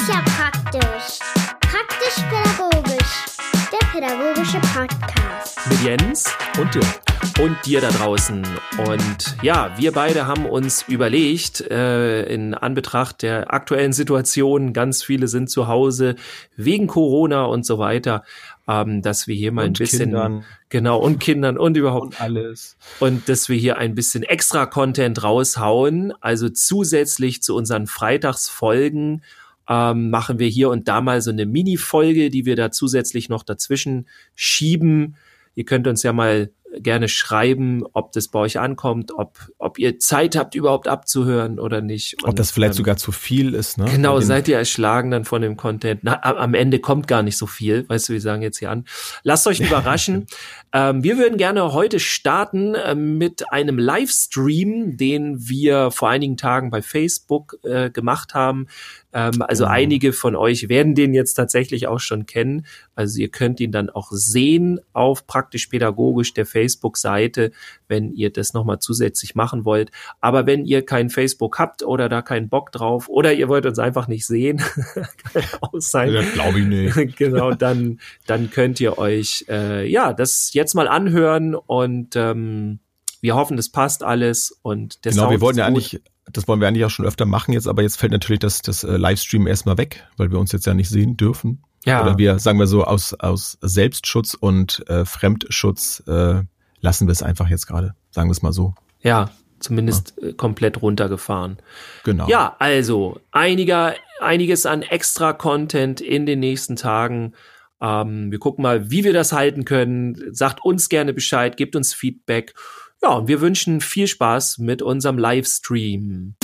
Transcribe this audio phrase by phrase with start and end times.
[0.00, 1.18] ist ja praktisch.
[1.60, 3.26] Praktisch-pädagogisch.
[3.70, 5.68] Der pädagogische Podcast.
[5.68, 6.24] Mit Jens
[6.58, 7.02] und Dirk.
[7.38, 8.46] Und dir da draußen.
[8.78, 15.28] Und ja, wir beide haben uns überlegt, äh, in Anbetracht der aktuellen Situation, ganz viele
[15.28, 16.16] sind zu Hause
[16.56, 18.24] wegen Corona und so weiter,
[18.68, 20.44] ähm, dass wir hier mal Und ein bisschen Kindern.
[20.70, 22.76] genau und Kindern und überhaupt und alles.
[23.00, 26.14] und dass wir hier ein bisschen extra Content raushauen.
[26.22, 29.22] Also zusätzlich zu unseren Freitagsfolgen
[29.70, 33.44] ähm, machen wir hier und da mal so eine Mini-Folge, die wir da zusätzlich noch
[33.44, 35.16] dazwischen schieben.
[35.54, 39.98] Ihr könnt uns ja mal gerne schreiben, ob das bei euch ankommt, ob, ob ihr
[39.98, 42.16] Zeit habt, überhaupt abzuhören oder nicht.
[42.22, 43.86] Ob Und, das vielleicht ähm, sogar zu viel ist, ne?
[43.90, 46.00] Genau, seid ihr erschlagen dann von dem Content.
[46.02, 48.84] Na, am Ende kommt gar nicht so viel, weißt du, wir sagen jetzt hier an.
[49.22, 50.26] Lasst euch überraschen.
[50.72, 56.70] ähm, wir würden gerne heute starten ähm, mit einem Livestream, den wir vor einigen Tagen
[56.70, 58.66] bei Facebook äh, gemacht haben.
[59.12, 59.74] Ähm, also Genau.
[59.74, 62.66] einige von euch werden den jetzt tatsächlich auch schon kennen.
[62.94, 67.50] Also ihr könnt ihn dann auch sehen auf praktisch pädagogisch der Facebook-Seite,
[67.88, 69.90] wenn ihr das nochmal zusätzlich machen wollt.
[70.20, 73.78] Aber wenn ihr kein Facebook habt oder da keinen Bock drauf oder ihr wollt uns
[73.78, 74.58] einfach nicht sehen,
[75.32, 76.12] kann auch sein.
[76.12, 77.16] Ja, glaube ich nicht.
[77.16, 82.80] genau, dann, dann könnt ihr euch äh, ja das jetzt mal anhören und ähm,
[83.20, 86.00] wir hoffen, das passt alles und der Genau, Sound wir wollten ja eigentlich,
[86.32, 88.84] das wollen wir eigentlich auch schon öfter machen jetzt, aber jetzt fällt natürlich das, das
[88.84, 91.62] äh, Livestream erstmal weg, weil wir uns jetzt ja nicht sehen dürfen.
[91.84, 96.42] ja, Oder wir, sagen wir so, aus, aus Selbstschutz und äh, Fremdschutz äh,
[96.80, 97.94] lassen wir es einfach jetzt gerade.
[98.10, 98.74] Sagen wir es mal so.
[99.00, 101.58] ja, zumindest äh, komplett runtergefahren.
[102.04, 102.28] Genau.
[102.28, 107.34] Ja, also einiger, einiges an extra Content in den nächsten Tagen.
[107.80, 110.34] Ähm, wir gucken mal, wie wir das halten können.
[110.34, 112.54] Sagt uns gerne Bescheid, gebt uns Feedback.
[113.02, 116.34] Ja, und wir wünschen viel Spaß mit unserem Livestream.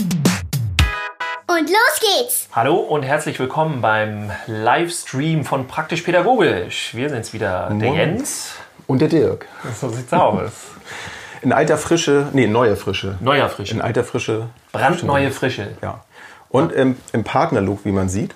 [1.49, 2.49] Und los geht's.
[2.51, 6.95] Hallo und herzlich willkommen beim Livestream von Praktisch Pädagogisch.
[6.95, 7.93] Wir sind's wieder, der.
[7.93, 8.55] Jens.
[8.87, 9.47] Und der Dirk.
[9.79, 10.51] So sieht's aus.
[11.43, 13.19] In alter Frische, nee, neue Frische.
[13.21, 13.85] Neuer In Frische.
[13.85, 14.49] alter Frische.
[14.73, 15.77] Brandneue Frische.
[15.83, 16.05] Ja.
[16.49, 18.35] Und im, im Partnerlook, wie man sieht.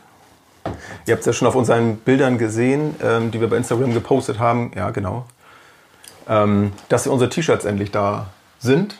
[1.06, 4.38] Ihr habt es ja schon auf unseren Bildern gesehen, ähm, die wir bei Instagram gepostet
[4.38, 4.72] haben.
[4.76, 5.24] Ja, genau.
[6.30, 8.28] Ähm, dass unsere T-Shirts endlich da
[8.60, 8.96] sind.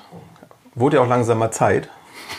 [0.75, 1.89] Wurde ja auch langsam mal Zeit.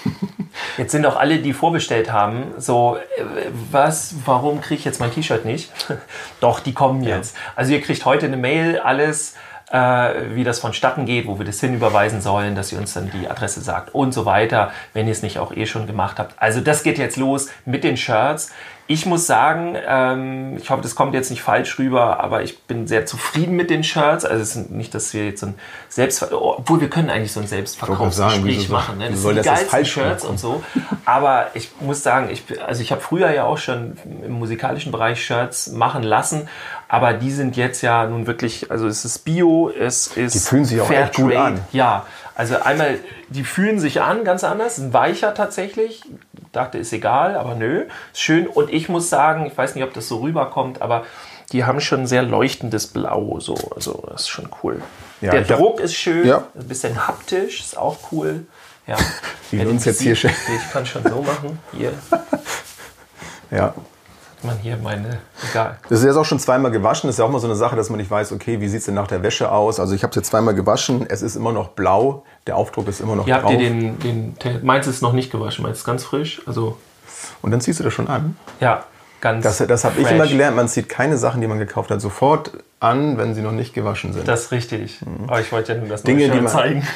[0.77, 3.23] Jetzt sind auch alle, die vorbestellt haben, so, äh,
[3.71, 5.71] was, warum kriege ich jetzt mein T-Shirt nicht?
[6.41, 7.37] Doch, die kommen jetzt.
[7.55, 9.35] Also ihr kriegt heute eine Mail, alles,
[9.71, 13.29] äh, wie das vonstatten geht, wo wir das hinüberweisen sollen, dass ihr uns dann die
[13.29, 16.35] Adresse sagt und so weiter, wenn ihr es nicht auch eh schon gemacht habt.
[16.41, 18.51] Also das geht jetzt los mit den Shirts.
[18.91, 22.87] Ich muss sagen, ähm, ich hoffe, das kommt jetzt nicht falsch rüber, aber ich bin
[22.87, 24.25] sehr zufrieden mit den Shirts.
[24.25, 25.55] Also es ist nicht, dass wir jetzt so ein
[25.87, 26.27] Selbstver...
[26.33, 28.97] Oh, obwohl, wir können eigentlich so ein Selbstverkaufsgespräch machen.
[28.97, 29.09] Ne?
[29.11, 30.61] Das soll sind die geilsten Shirts und so.
[31.05, 35.23] Aber ich muss sagen, ich, also ich habe früher ja auch schon im musikalischen Bereich
[35.23, 36.49] Shirts machen lassen,
[36.89, 40.65] aber die sind jetzt ja nun wirklich, also es ist Bio, es ist Die fühlen
[40.65, 41.61] sich auch echt gut an.
[41.71, 42.05] Ja,
[42.35, 42.99] also einmal,
[43.29, 46.01] die fühlen sich an, ganz anders, sind weicher tatsächlich.
[46.51, 48.47] Dachte, ist egal, aber nö, ist schön.
[48.47, 51.05] Und ich muss sagen, ich weiß nicht, ob das so rüberkommt, aber
[51.53, 54.81] die haben schon ein sehr leuchtendes Blau, so, also das ist schon cool.
[55.21, 56.43] Ja, Der ich hab- Druck ist schön, Ja.
[56.55, 58.45] ein bisschen haptisch, ist auch cool.
[58.87, 58.97] Ja.
[59.51, 61.59] Wir uns jetzt hier sieht, schön- Ich kann schon so machen.
[61.77, 61.91] Hier
[63.51, 63.73] Ja.
[64.43, 65.19] Man hier meine,
[65.49, 65.77] egal.
[65.89, 67.07] Das ist jetzt auch schon zweimal gewaschen.
[67.07, 68.79] Das ist ja auch mal so eine Sache, dass man nicht weiß, okay, wie sieht
[68.79, 69.79] es denn nach der Wäsche aus?
[69.79, 71.05] Also ich habe es jetzt zweimal gewaschen.
[71.09, 72.23] Es ist immer noch blau.
[72.47, 73.51] Der Aufdruck ist immer noch habt drauf.
[73.51, 76.41] ihr den, den, meins ist noch nicht gewaschen, meins ist ganz frisch.
[76.47, 76.77] Also,
[77.41, 78.35] Und dann ziehst du das schon an.
[78.59, 78.83] ja,
[79.21, 80.55] ganz Das, das habe ich immer gelernt.
[80.55, 84.11] Man zieht keine Sachen, die man gekauft hat, sofort an, wenn sie noch nicht gewaschen
[84.13, 84.27] sind.
[84.27, 84.99] Das ist richtig.
[85.27, 86.07] Aber ich wollte ja nur das Mhm.
[86.07, 86.87] Dinge, die man- zeigen.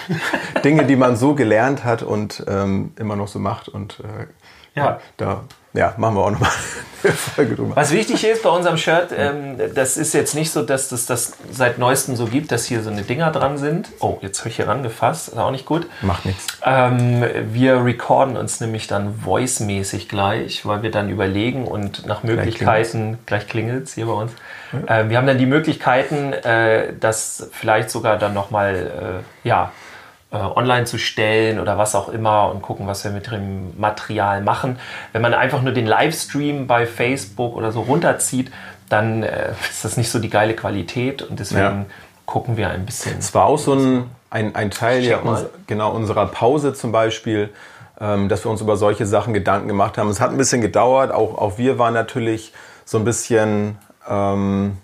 [0.64, 3.70] Dinge, die man so gelernt hat und ähm, immer noch so macht.
[3.70, 5.00] Und äh, Ja.
[5.18, 5.42] da
[5.76, 6.52] ja, machen wir auch nochmal
[7.04, 7.76] eine Folge drüber.
[7.76, 11.34] Was wichtig ist bei unserem Shirt, ähm, das ist jetzt nicht so, dass das das
[11.52, 13.90] seit neuestem so gibt, dass hier so eine Dinger dran sind.
[14.00, 15.88] Oh, jetzt habe ich hier rangefasst, ist auch nicht gut.
[16.02, 16.48] Macht nichts.
[16.64, 23.20] Ähm, wir recorden uns nämlich dann voice-mäßig gleich, weil wir dann überlegen und nach Möglichkeiten,
[23.26, 24.32] gleich klingelt hier bei uns,
[24.88, 29.85] ähm, wir haben dann die Möglichkeiten, äh, das vielleicht sogar dann nochmal, äh, ja, äh,
[30.56, 34.80] online zu stellen oder was auch immer und gucken, was wir mit dem Material machen.
[35.14, 38.52] Wenn man einfach nur den Livestream bei Facebook oder so runterzieht,
[38.90, 41.86] dann äh, ist das nicht so die geile Qualität und deswegen Ja.
[42.26, 43.18] gucken wir ein bisschen.
[43.20, 47.50] Es war auch so ein, ein, ein Teil ja, uns, genau, unserer Pause zum Beispiel,
[48.00, 50.10] ähm, dass wir uns über solche Sachen Gedanken gemacht haben.
[50.10, 51.12] Es hat ein bisschen gedauert.
[51.12, 52.52] Auch, auch wir waren natürlich
[52.84, 53.78] so ein bisschen,
[54.10, 54.78] ähm,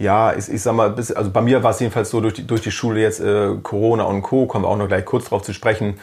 [0.00, 2.46] ja, ich, ich sag mal, bis, also bei mir war es jedenfalls so durch die,
[2.46, 4.46] durch die Schule jetzt äh, Corona und Co.
[4.46, 6.00] kommen wir auch noch gleich kurz drauf zu sprechen.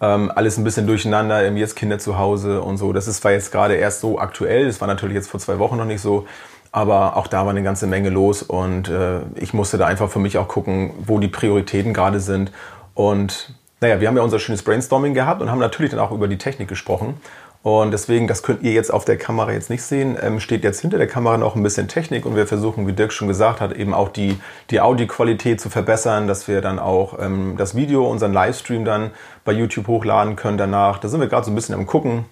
[0.00, 2.92] Ähm, alles ein bisschen durcheinander, ähm, jetzt Kinder zu Hause und so.
[2.92, 5.76] Das ist zwar jetzt gerade erst so aktuell, das war natürlich jetzt vor zwei Wochen
[5.76, 6.24] noch nicht so,
[6.70, 10.20] aber auch da war eine ganze Menge los und äh, ich musste da einfach für
[10.20, 12.52] mich auch gucken, wo die Prioritäten gerade sind.
[12.94, 16.28] Und naja, wir haben ja unser schönes Brainstorming gehabt und haben natürlich dann auch über
[16.28, 17.14] die Technik gesprochen.
[17.62, 20.80] Und deswegen, das könnt ihr jetzt auf der Kamera jetzt nicht sehen, ähm, steht jetzt
[20.80, 23.72] hinter der Kamera noch ein bisschen Technik und wir versuchen, wie Dirk schon gesagt hat,
[23.72, 24.36] eben auch die,
[24.70, 29.12] die Audioqualität zu verbessern, dass wir dann auch ähm, das Video, unseren Livestream dann
[29.44, 30.98] bei YouTube hochladen können danach.
[30.98, 32.24] Da sind wir gerade so ein bisschen am gucken.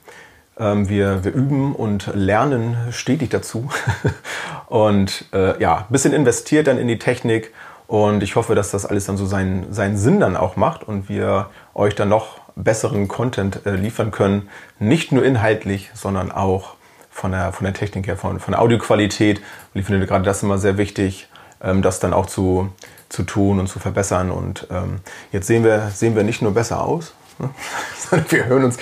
[0.58, 3.68] Ähm, wir, wir üben und lernen stetig dazu.
[4.66, 7.52] und äh, ja, ein bisschen investiert dann in die Technik
[7.90, 11.08] und ich hoffe, dass das alles dann so seinen, seinen Sinn dann auch macht und
[11.08, 14.48] wir euch dann noch besseren Content äh, liefern können.
[14.78, 16.74] Nicht nur inhaltlich, sondern auch
[17.10, 19.38] von der, von der Technik her, von, von der Audioqualität.
[19.38, 21.26] Und ich finde gerade das immer sehr wichtig,
[21.60, 22.72] ähm, das dann auch zu,
[23.08, 24.30] zu tun und zu verbessern.
[24.30, 25.00] Und ähm,
[25.32, 27.50] jetzt sehen wir, sehen wir nicht nur besser aus, ne?
[27.98, 28.76] sondern wir hören uns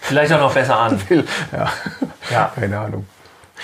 [0.00, 0.98] vielleicht auch noch besser an.
[1.52, 1.70] Ja.
[2.30, 3.06] ja, keine Ahnung.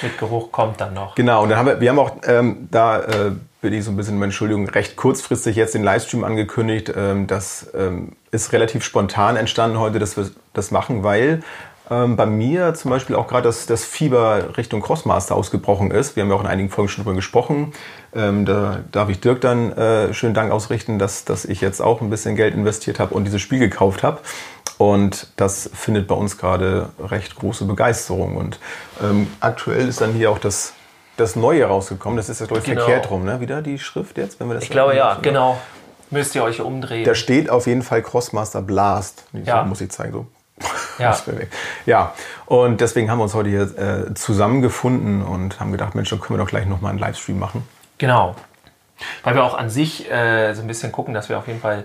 [0.02, 1.14] Mit Geruch kommt dann noch.
[1.14, 3.30] Genau, und dann haben wir, wir haben auch ähm, da äh,
[3.60, 6.92] bin ich so ein bisschen Entschuldigung, recht kurzfristig jetzt den Livestream angekündigt.
[6.94, 11.40] Ähm, das ähm, ist relativ spontan entstanden heute, dass wir das machen, weil
[11.90, 16.14] ähm, bei mir zum Beispiel auch gerade das, das Fieber Richtung Crossmaster ausgebrochen ist.
[16.14, 17.72] Wir haben ja auch in einigen Folgen schon darüber gesprochen.
[18.12, 22.10] da darf ich Dirk dann äh, schönen Dank ausrichten, dass, dass ich jetzt auch ein
[22.10, 24.20] bisschen Geld investiert habe und dieses Spiel gekauft habe.
[24.76, 28.36] Und das findet bei uns gerade recht große Begeisterung.
[28.36, 28.60] Und
[29.02, 30.74] ähm, aktuell ist dann hier auch das
[31.18, 32.16] das Neue rausgekommen.
[32.16, 32.84] Das ist jetzt, glaube ich, genau.
[32.84, 33.40] verkehrt rum, ne?
[33.40, 35.58] Wieder die Schrift jetzt, wenn wir das Ich glaube, ja, genau.
[36.10, 37.04] Müsst ihr euch umdrehen.
[37.04, 39.24] Da steht auf jeden Fall Crossmaster Blast.
[39.32, 39.62] Ja.
[39.62, 40.26] So muss ich zeigen, so.
[40.98, 41.16] Ja.
[41.86, 42.14] ja,
[42.46, 46.38] und deswegen haben wir uns heute hier äh, zusammengefunden und haben gedacht, Mensch, dann können
[46.38, 47.62] wir doch gleich nochmal einen Livestream machen.
[47.98, 48.34] Genau.
[49.22, 51.84] Weil wir auch an sich äh, so ein bisschen gucken, dass wir auf jeden Fall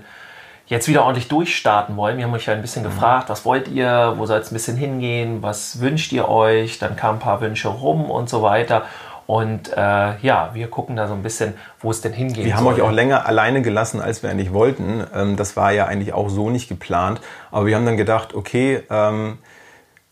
[0.65, 2.17] jetzt wieder ordentlich durchstarten wollen.
[2.17, 2.87] Wir haben euch ja ein bisschen mhm.
[2.87, 6.79] gefragt, was wollt ihr, wo soll es ein bisschen hingehen, was wünscht ihr euch?
[6.79, 8.83] Dann kamen ein paar Wünsche rum und so weiter.
[9.25, 12.45] Und äh, ja, wir gucken da so ein bisschen, wo es denn hingeht.
[12.45, 15.03] Wir haben euch auch länger alleine gelassen, als wir eigentlich wollten.
[15.13, 17.21] Ähm, das war ja eigentlich auch so nicht geplant.
[17.51, 19.37] Aber wir haben dann gedacht, okay, ähm,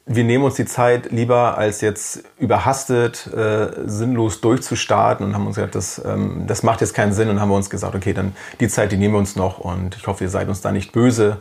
[0.05, 5.55] wir nehmen uns die Zeit lieber, als jetzt überhastet, äh, sinnlos durchzustarten und haben uns
[5.55, 8.35] gesagt, das, ähm, das macht jetzt keinen Sinn und haben wir uns gesagt, okay, dann
[8.59, 10.91] die Zeit, die nehmen wir uns noch und ich hoffe, ihr seid uns da nicht
[10.91, 11.37] böse.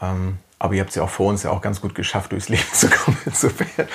[0.00, 2.48] Ähm, aber ihr habt es ja auch vor uns ja auch ganz gut geschafft, durchs
[2.48, 3.18] Leben zu kommen.
[3.24, 3.88] Insofern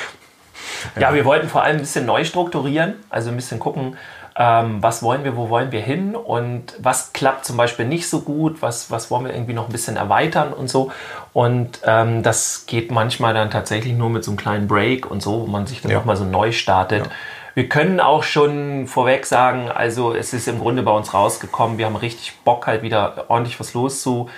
[0.99, 1.13] ja.
[1.13, 3.97] wir wollten vor allem ein bisschen neu strukturieren, also ein bisschen gucken,
[4.37, 8.19] ähm, was wollen wir, wo wollen wir hin und was klappt zum Beispiel nicht so
[8.21, 10.91] gut, was, was wollen wir irgendwie noch ein bisschen erweitern und so.
[11.31, 15.41] Und ähm, das geht manchmal dann tatsächlich nur mit so einem kleinen Break und so,
[15.41, 15.99] wo man sich dann ja.
[15.99, 17.05] nochmal so neu startet.
[17.05, 17.11] Ja.
[17.53, 21.85] Wir können auch schon vorweg sagen, also es ist im Grunde bei uns rausgekommen, wir
[21.85, 24.29] haben richtig Bock halt wieder ordentlich was loszutreten,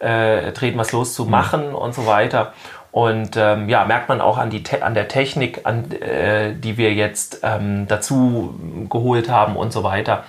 [0.00, 1.74] äh, was loszumachen mhm.
[1.74, 2.52] und so weiter.
[2.96, 6.94] Und ähm, ja, merkt man auch an, die an der Technik, an, äh, die wir
[6.94, 8.58] jetzt ähm, dazu
[8.88, 10.24] geholt haben und so weiter.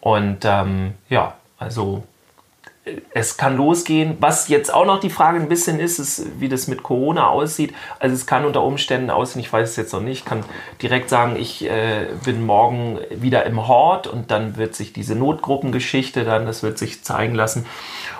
[0.00, 2.04] Und ähm, ja, also
[2.86, 4.16] äh, es kann losgehen.
[4.18, 7.74] Was jetzt auch noch die Frage ein bisschen ist, ist, wie das mit Corona aussieht.
[7.98, 10.42] Also es kann unter Umständen aussehen, ich weiß es jetzt noch nicht, ich kann
[10.80, 16.24] direkt sagen, ich äh, bin morgen wieder im Hort und dann wird sich diese Notgruppengeschichte
[16.24, 17.66] dann, das wird sich zeigen lassen.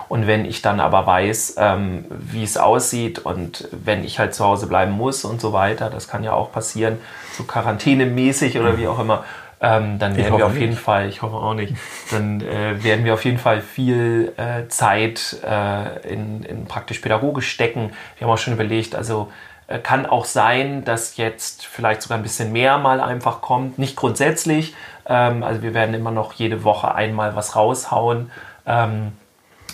[0.09, 4.45] Und wenn ich dann aber weiß, ähm, wie es aussieht und wenn ich halt zu
[4.45, 6.99] Hause bleiben muss und so weiter, das kann ja auch passieren,
[7.33, 9.25] so quarantänemäßig oder wie auch immer,
[9.59, 10.61] ähm, dann werden wir auf nicht.
[10.61, 11.73] jeden Fall, ich hoffe auch nicht,
[12.11, 17.49] dann äh, werden wir auf jeden Fall viel äh, Zeit äh, in, in praktisch pädagogisch
[17.49, 17.91] stecken.
[18.17, 19.31] Wir haben auch schon überlegt, also
[19.65, 23.79] äh, kann auch sein, dass jetzt vielleicht sogar ein bisschen mehr mal einfach kommt.
[23.79, 24.75] Nicht grundsätzlich,
[25.07, 28.31] ähm, also wir werden immer noch jede Woche einmal was raushauen.
[28.67, 29.13] Ähm,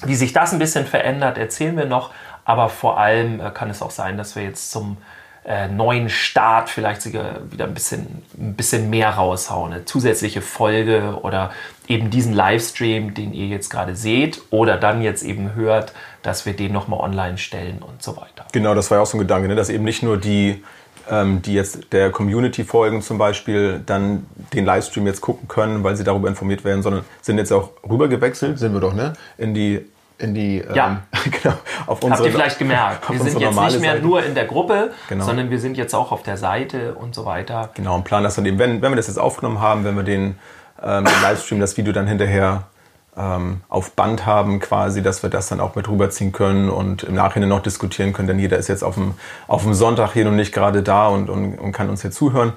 [0.06, 2.12] wie sich das ein bisschen verändert, erzählen wir noch.
[2.46, 4.98] Aber vor allem äh, kann es auch sein, dass wir jetzt zum
[5.46, 9.74] äh, neuen Start vielleicht wieder ein bisschen, ein bisschen mehr raushauen.
[9.74, 11.52] Eine zusätzliche Folge oder
[11.88, 16.54] eben diesen Livestream, den ihr jetzt gerade seht oder dann jetzt eben hört, dass wir
[16.54, 18.46] den nochmal online stellen und so weiter.
[18.54, 19.56] Genau, das war ja auch so ein Gedanke, ne?
[19.56, 20.64] dass eben nicht nur die
[21.10, 25.96] ähm, die jetzt der Community folgen zum Beispiel, dann den Livestream jetzt gucken können, weil
[25.96, 29.14] sie darüber informiert werden, sondern sind jetzt auch rübergewechselt, sind wir doch, ne?
[29.38, 29.86] In die
[30.20, 30.88] in die ja.
[30.88, 31.56] ähm, genau,
[31.88, 33.10] auf unsere, Habt ihr vielleicht gemerkt.
[33.10, 34.06] Wir sind jetzt nicht mehr Seite.
[34.06, 35.26] nur in der Gruppe, genau.
[35.26, 37.72] sondern wir sind jetzt auch auf der Seite und so weiter.
[37.74, 40.04] Genau, und planen das dann eben, wenn, wenn wir das jetzt aufgenommen haben, wenn wir
[40.04, 40.36] den,
[40.82, 42.68] ähm, den Livestream, das Video dann hinterher
[43.17, 47.15] ähm, auf Band haben quasi, dass wir das dann auch mit rüberziehen können und im
[47.15, 49.13] Nachhinein noch diskutieren können, denn jeder ist jetzt auf dem,
[49.48, 52.53] auf dem Sonntag hier und nicht gerade da und, und, und kann uns hier zuhören,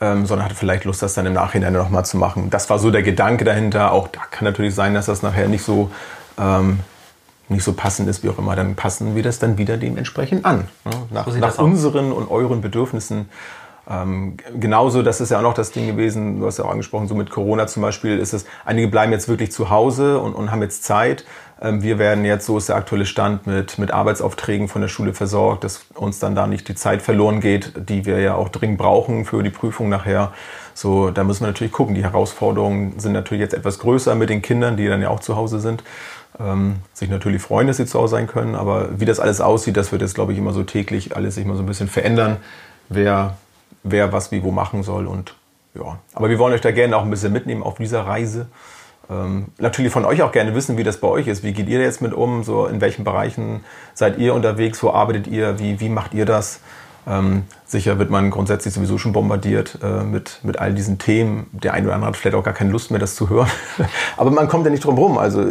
[0.00, 2.50] ähm, sondern hat vielleicht Lust, das dann im Nachhinein nochmal zu machen.
[2.50, 3.92] Das war so der Gedanke dahinter.
[3.92, 5.90] Auch da kann natürlich sein, dass das nachher nicht so
[6.38, 6.80] ähm,
[7.50, 10.68] nicht so passend ist, wie auch immer, dann passen wir das dann wieder dementsprechend an.
[10.84, 10.92] Ne?
[11.10, 13.28] Nach, So nach unseren und euren Bedürfnissen.
[13.90, 17.08] Ähm, genauso, das ist ja auch noch das Ding gewesen, du hast ja auch angesprochen,
[17.08, 20.52] so mit Corona zum Beispiel ist es, einige bleiben jetzt wirklich zu Hause und, und
[20.52, 21.24] haben jetzt Zeit.
[21.60, 25.12] Ähm, wir werden jetzt, so ist der aktuelle Stand, mit, mit Arbeitsaufträgen von der Schule
[25.12, 28.78] versorgt, dass uns dann da nicht die Zeit verloren geht, die wir ja auch dringend
[28.78, 30.32] brauchen für die Prüfung nachher.
[30.72, 31.96] So, da müssen wir natürlich gucken.
[31.96, 35.34] Die Herausforderungen sind natürlich jetzt etwas größer mit den Kindern, die dann ja auch zu
[35.34, 35.82] Hause sind.
[36.38, 39.76] Ähm, sich natürlich freuen, dass sie zu Hause sein können, aber wie das alles aussieht,
[39.76, 42.36] das wird jetzt, glaube ich, immer so täglich alles sich mal so ein bisschen verändern,
[42.88, 43.36] wer,
[43.82, 45.34] wer was wie wo machen soll und
[45.74, 45.98] ja.
[46.14, 48.48] Aber wir wollen euch da gerne auch ein bisschen mitnehmen auf dieser Reise.
[49.08, 51.42] Ähm, natürlich von euch auch gerne wissen, wie das bei euch ist.
[51.42, 52.42] Wie geht ihr jetzt mit um?
[52.44, 54.82] So in welchen Bereichen seid ihr unterwegs?
[54.82, 55.58] Wo arbeitet ihr?
[55.58, 56.60] Wie, wie macht ihr das?
[57.06, 61.46] Ähm, sicher wird man grundsätzlich sowieso schon bombardiert äh, mit, mit all diesen Themen.
[61.52, 63.48] Der eine oder andere hat vielleicht auch gar keine Lust mehr, das zu hören.
[64.16, 65.18] Aber man kommt ja nicht drum rum.
[65.18, 65.44] Also,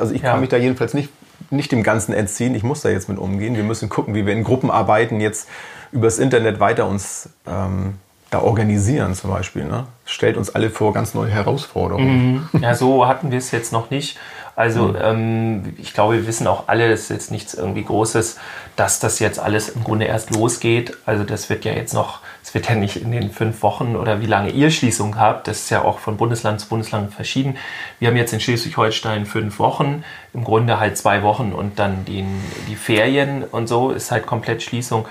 [0.00, 0.32] also ich Ja.
[0.32, 1.10] kann mich da jedenfalls nicht,
[1.50, 2.54] nicht dem Ganzen entziehen.
[2.54, 3.54] Ich muss da jetzt mit umgehen.
[3.54, 5.46] Wir müssen gucken, wie wir in Gruppen arbeiten, jetzt
[5.94, 7.94] übers Internet weiter uns ähm,
[8.30, 9.64] da organisieren zum Beispiel.
[9.64, 9.86] Ne?
[10.04, 12.48] Stellt uns alle vor ganz neue Herausforderungen.
[12.60, 14.18] Ja, so hatten wir es jetzt noch nicht.
[14.56, 14.96] Also Mhm.
[15.02, 18.36] ähm, ich glaube, wir wissen auch alle, das ist jetzt nichts irgendwie Großes,
[18.76, 20.96] dass das jetzt alles im Grunde erst losgeht.
[21.06, 24.20] Also das wird ja jetzt noch, es wird ja nicht in den fünf Wochen oder
[24.20, 25.46] wie lange ihr Schließung habt.
[25.48, 27.56] Das ist ja auch von Bundesland zu Bundesland verschieden.
[28.00, 32.26] Wir haben jetzt in Schleswig-Holstein fünf Wochen, im Grunde halt zwei Wochen und dann den,
[32.68, 35.06] die Ferien und so ist halt komplett Schließung.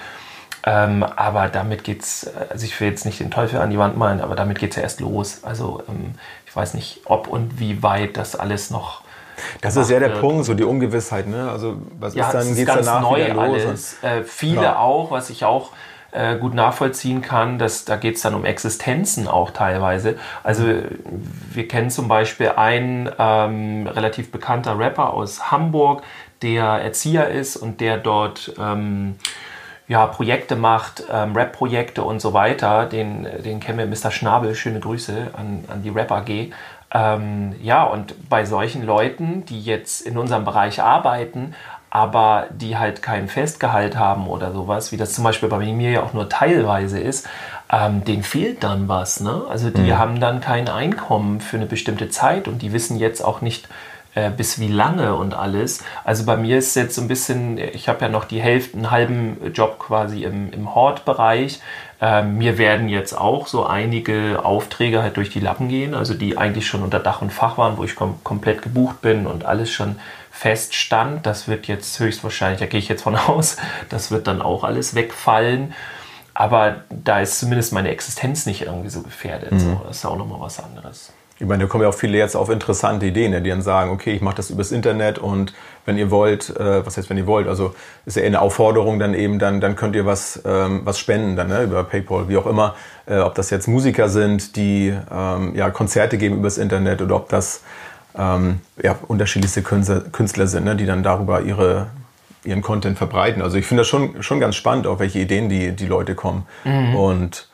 [0.65, 4.21] Ähm, aber damit geht's, also ich will jetzt nicht den Teufel an die Wand malen,
[4.21, 5.41] aber damit geht's ja erst los.
[5.43, 6.13] Also ähm,
[6.45, 9.01] ich weiß nicht, ob und wie weit das alles noch.
[9.61, 10.21] Das ist ja der wird.
[10.21, 11.27] Punkt, so die Ungewissheit.
[11.27, 11.49] Ne?
[11.51, 13.65] Also was Ja, ist es dann, ganz danach neu wieder los?
[13.65, 14.03] alles.
[14.03, 14.79] Äh, viele Klar.
[14.79, 15.71] auch, was ich auch
[16.11, 20.15] äh, gut nachvollziehen kann, dass da geht's dann um Existenzen auch teilweise.
[20.43, 20.63] Also
[21.51, 26.03] wir kennen zum Beispiel einen ähm, relativ bekannter Rapper aus Hamburg,
[26.41, 29.15] der Erzieher ist und der dort ähm,
[29.87, 32.85] ja, Projekte macht, ähm, Rap-Projekte und so weiter.
[32.85, 34.11] Den, den kennen wir, Mr.
[34.11, 34.55] Schnabel.
[34.55, 36.51] Schöne Grüße an, an die Rap AG.
[36.93, 41.55] Ähm, ja, und bei solchen Leuten, die jetzt in unserem Bereich arbeiten,
[41.89, 46.01] aber die halt kein Festgehalt haben oder sowas, wie das zum Beispiel bei mir ja
[46.01, 47.27] auch nur teilweise ist,
[47.71, 49.19] ähm, denen fehlt dann was.
[49.19, 49.43] Ne?
[49.49, 53.41] Also die haben dann kein Einkommen für eine bestimmte Zeit und die wissen jetzt auch
[53.41, 53.67] nicht,
[54.15, 55.83] äh, bis wie lange und alles.
[56.03, 58.91] Also bei mir ist jetzt so ein bisschen, ich habe ja noch die Hälfte, einen
[58.91, 61.61] halben Job quasi im, im Hort-Bereich.
[61.99, 66.37] Ähm, mir werden jetzt auch so einige Aufträge halt durch die Lappen gehen, also die
[66.37, 69.71] eigentlich schon unter Dach und Fach waren, wo ich kom komplett gebucht bin und alles
[69.71, 69.95] schon
[70.29, 71.25] feststand.
[71.25, 73.57] Das wird jetzt höchstwahrscheinlich, da gehe ich jetzt von aus,
[73.89, 75.73] das wird dann auch alles wegfallen.
[76.35, 79.59] Aber da ist zumindest meine Existenz nicht irgendwie so gefährdet.
[79.59, 81.13] So, das ist ja auch nochmal was anderes.
[81.43, 83.91] Ich meine, da kommen ja auch viele jetzt auf interessante Ideen, ne, die dann sagen,
[83.91, 85.53] okay, ich mache das übers Internet und
[85.85, 88.97] wenn ihr wollt, äh, was heißt, wenn ihr wollt, also ist ja eher eine Aufforderung
[88.97, 92.37] dann eben, dann, dann könnt ihr was, ähm, was spenden dann, ne, über PayPal, wie
[92.37, 92.75] auch immer,
[93.07, 97.27] äh, ob das jetzt Musiker sind, die ähm, ja, Konzerte geben übers Internet oder ob
[97.27, 97.61] das
[98.17, 101.87] ähm, ja, unterschiedlichste Künstler, Künstler sind, ne, die dann darüber ihre,
[102.45, 103.41] ihren Content verbreiten.
[103.41, 106.45] Also ich finde das schon, schon ganz spannend, auf welche Ideen die, die Leute kommen.
[106.95, 107.49] Und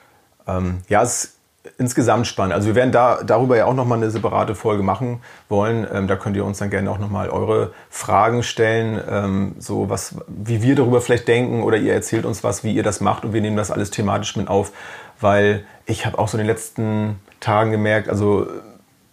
[0.48, 1.39] ähm, ja, es ist
[1.78, 2.54] insgesamt spannend.
[2.54, 5.86] Also wir werden da darüber ja auch nochmal eine separate Folge machen wollen.
[5.94, 10.16] Ähm, da könnt ihr uns dann gerne auch nochmal eure Fragen stellen, ähm, so was,
[10.28, 13.34] wie wir darüber vielleicht denken oder ihr erzählt uns was, wie ihr das macht und
[13.34, 14.72] wir nehmen das alles thematisch mit auf,
[15.20, 18.48] weil ich habe auch so in den letzten Tagen gemerkt, also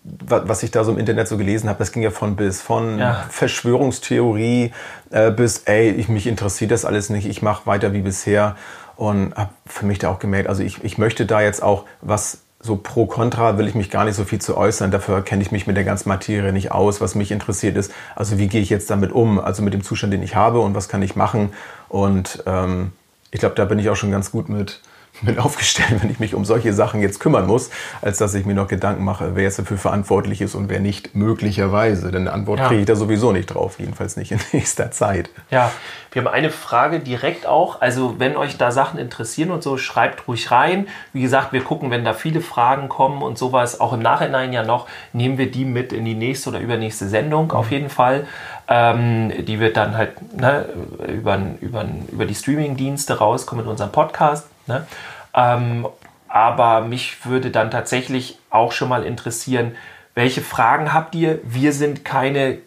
[0.05, 2.62] wa- was ich da so im Internet so gelesen habe, das ging ja von bis,
[2.62, 3.25] von Ja.
[3.29, 4.73] Verschwörungstheorie
[5.11, 8.57] äh, bis, ey, ich, mich interessiert das alles nicht, ich mache weiter wie bisher
[8.97, 12.38] und habe für mich da auch gemerkt, also ich, ich möchte da jetzt auch was
[12.67, 14.91] so pro kontra will ich mich gar nicht so viel zu äußern.
[14.91, 17.00] Dafür kenne ich mich mit der ganzen Materie nicht aus.
[17.00, 20.12] Was mich interessiert ist, also wie gehe ich jetzt damit um, also mit dem Zustand,
[20.12, 21.53] den ich habe und was kann ich machen.
[21.88, 22.93] Und ähm,
[23.31, 24.81] ich glaube, da bin ich auch schon ganz gut mit,
[25.23, 27.71] mit aufgestellt, wenn ich mich um solche Sachen jetzt kümmern muss,
[28.03, 31.15] als dass ich mir noch Gedanken mache, wer jetzt dafür verantwortlich ist und wer nicht
[31.15, 32.11] möglicherweise.
[32.11, 32.69] Denn eine Antwort Ja.
[32.69, 35.31] kriege ich da sowieso nicht drauf, jedenfalls nicht in nächster Zeit.
[35.51, 35.71] Ja,
[36.13, 37.81] wir haben eine Frage direkt auch.
[37.81, 40.87] Also, wenn euch da Sachen interessieren und so, schreibt ruhig rein.
[41.13, 44.63] Wie gesagt, wir gucken, wenn da viele Fragen kommen und sowas, auch im Nachhinein ja
[44.65, 48.27] noch, nehmen wir die mit in die nächste oder übernächste Sendung auf jeden Fall.
[48.69, 50.67] Ähm, die wird dann halt ne,
[51.07, 54.47] über, über, über die Streaming-Dienste rauskommen mit unserem Podcast.
[54.67, 54.87] Ne?
[55.35, 55.87] Ähm,
[56.29, 59.77] aber mich würde dann tatsächlich auch schon mal interessieren,
[60.15, 61.41] welche Fragen habt ihr?
[61.45, 62.59] Wir sind keine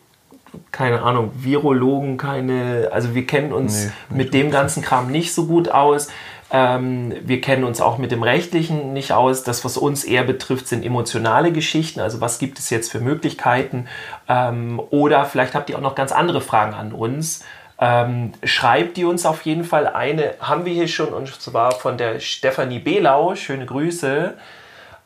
[0.72, 5.46] keine Ahnung, Virologen, keine, also wir kennen uns Nee, mit dem ganzen Kram nicht so
[5.46, 6.08] gut aus.
[6.52, 9.44] Ähm, wir kennen uns auch mit dem Rechtlichen nicht aus.
[9.44, 12.00] Das, was uns eher betrifft, sind emotionale Geschichten.
[12.00, 13.88] Also was gibt es jetzt für Möglichkeiten?
[14.28, 17.44] Ähm, oder vielleicht habt ihr auch noch ganz andere Fragen an uns.
[17.82, 19.88] Ähm, schreibt die uns auf jeden Fall.
[19.88, 23.36] Eine haben wir hier schon und zwar von der Stefanie Belau.
[23.36, 24.34] Schöne Grüße.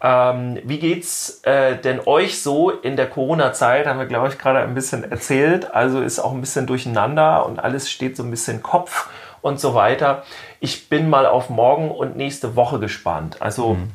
[0.01, 3.88] Ähm, wie geht's äh, denn euch so in der Corona-Zeit?
[3.88, 5.74] Haben wir, glaube ich, gerade ein bisschen erzählt.
[5.74, 9.08] Also ist auch ein bisschen durcheinander und alles steht so ein bisschen Kopf
[9.42, 10.24] und so weiter.
[10.60, 13.38] Ich bin mal auf morgen und nächste Woche gespannt.
[13.39, 13.92] Also mhm.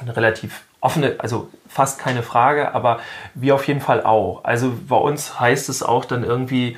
[0.00, 2.98] eine relativ offene, also fast keine Frage, aber
[3.34, 4.44] wir auf jeden Fall auch.
[4.44, 6.76] Also bei uns heißt es auch dann irgendwie,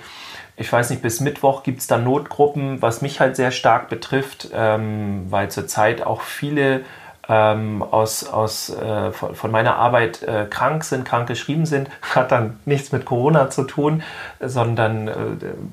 [0.57, 4.51] ich weiß nicht, bis Mittwoch gibt es dann Notgruppen, was mich halt sehr stark betrifft,
[4.55, 6.83] ähm, weil zurzeit auch viele
[7.29, 12.33] ähm, aus, aus, äh, von, von, meiner Arbeit äh, krank sind, krank geschrieben sind, hat
[12.33, 14.03] dann nichts mit Corona zu tun,
[14.41, 15.13] sondern äh,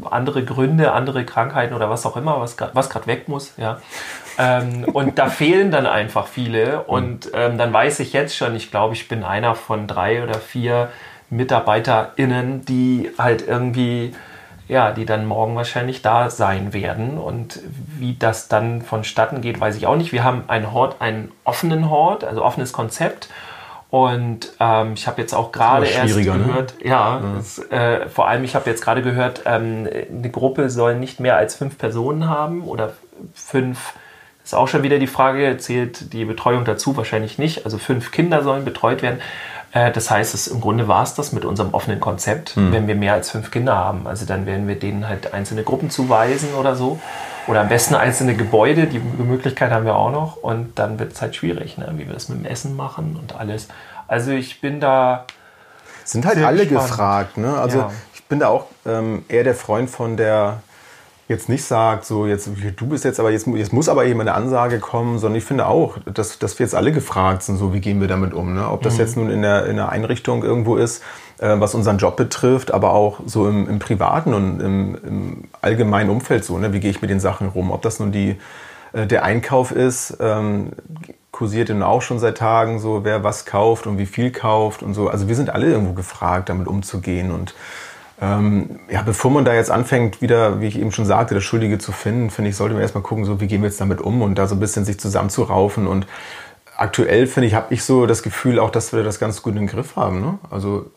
[0.09, 3.53] andere Gründe, andere Krankheiten oder was auch immer, was gerade weg muss.
[3.57, 3.81] Ja.
[4.37, 6.83] Ähm, und da fehlen dann einfach viele.
[6.83, 10.35] Und ähm, dann weiß ich jetzt schon, ich glaube, ich bin einer von drei oder
[10.35, 10.89] vier
[11.31, 14.13] MitarbeiterInnen, die halt irgendwie
[14.69, 17.17] ja, die dann morgen wahrscheinlich da sein werden.
[17.17, 17.59] Und
[17.97, 20.11] wie das dann vonstatten geht, weiß ich auch nicht.
[20.13, 23.29] Wir haben einen Hort, einen offenen Hort, also offenes Konzept.
[23.89, 26.23] Und ähm, ich habe jetzt auch gerade erst ne?
[26.23, 26.87] gehört, ne?
[26.87, 27.39] ja, ja.
[27.39, 31.35] Es, äh, vor allem ich habe jetzt gerade gehört, ähm, eine Gruppe soll nicht mehr
[31.35, 32.93] als fünf Personen haben oder
[33.33, 33.93] fünf.
[34.43, 36.95] Ist auch schon wieder die Frage, zählt die Betreuung dazu?
[36.95, 37.65] Wahrscheinlich nicht.
[37.65, 39.19] Also fünf Kinder sollen betreut werden.
[39.71, 42.71] Äh, das heißt, es, im Grunde war es das mit unserem offenen Konzept, hm.
[42.71, 44.07] wenn wir mehr als fünf Kinder haben.
[44.07, 46.99] Also dann werden wir denen halt einzelne Gruppen zuweisen oder so.
[47.47, 50.37] Oder am besten einzelne Gebäude, die Möglichkeit haben wir auch noch.
[50.37, 51.91] Und dann wird es halt schwierig, ne?
[51.95, 53.67] wie wir das mit dem Essen machen und alles.
[54.07, 55.25] Also ich bin da.
[56.03, 56.89] Sind halt alle gespannt.
[56.89, 57.37] gefragt.
[57.37, 57.57] Ne?
[57.57, 57.91] Also ja.
[58.13, 60.61] ich bin da auch ähm, eher der Freund von der
[61.29, 64.33] jetzt nicht sagt, so jetzt du bist jetzt, aber jetzt, jetzt muss aber eben eine
[64.33, 67.79] Ansage kommen, sondern ich finde auch, dass, dass wir jetzt alle gefragt sind, so wie
[67.79, 68.55] gehen wir damit um.
[68.55, 68.67] Ne?
[68.67, 68.99] Ob das mhm.
[68.99, 71.03] jetzt nun in der, in der Einrichtung irgendwo ist,
[71.37, 76.09] äh, was unseren Job betrifft, aber auch so im, im privaten und im, im, allgemeinen
[76.09, 76.73] Umfeld so, ne?
[76.73, 77.69] wie gehe ich mit den Sachen rum.
[77.69, 78.37] Ob das nun die,
[78.93, 80.71] äh, der Einkauf ist, ähm,
[81.31, 84.95] kursiert nun auch schon seit Tagen so, wer was kauft und wie viel kauft und
[84.95, 85.09] so.
[85.09, 87.53] Also wir sind alle irgendwo gefragt, damit umzugehen und
[88.21, 91.77] ähm, ja, bevor man da jetzt anfängt, wieder, wie ich eben schon sagte, das Schuldige
[91.77, 94.21] zu finden, finde ich, sollte man erstmal gucken, so wie gehen wir jetzt damit um
[94.21, 95.87] und da so ein bisschen sich zusammenzuraufen.
[95.87, 96.05] Und
[96.75, 99.59] aktuell, finde ich, habe ich so das Gefühl auch, dass wir das ganz gut in
[99.59, 100.19] den Griff haben.
[100.19, 100.37] Ne?
[100.49, 100.91] Also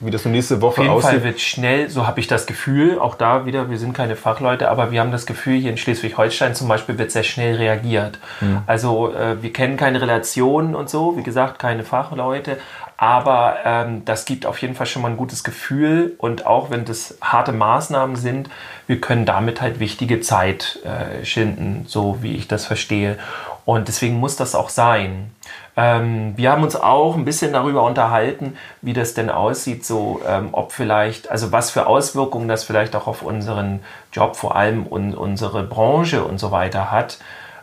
[0.00, 0.80] wie das so nächste Woche aussieht.
[0.80, 1.10] Auf jeden aussieht.
[1.10, 4.68] Fall wird schnell, so habe ich das Gefühl, auch da wieder, wir sind keine Fachleute,
[4.68, 8.18] aber wir haben das Gefühl, hier in Schleswig-Holstein zum Beispiel wird sehr schnell reagiert.
[8.40, 8.62] Mhm.
[8.66, 12.58] Also äh, wir kennen keine Relationen und so, wie gesagt, keine Fachleute,
[12.96, 16.14] aber ähm, das gibt auf jeden Fall schon mal ein gutes Gefühl.
[16.18, 18.48] Und auch wenn das harte Maßnahmen sind,
[18.86, 23.18] wir können damit halt wichtige Zeit äh, schinden, so wie ich das verstehe.
[23.64, 25.30] Und deswegen muss das auch sein.
[25.76, 30.50] Ähm, wir haben uns auch ein bisschen darüber unterhalten, wie das denn aussieht, so ähm,
[30.52, 33.80] ob vielleicht, also was für Auswirkungen das vielleicht auch auf unseren
[34.12, 37.18] Job, vor allem un unsere Branche und so weiter hat.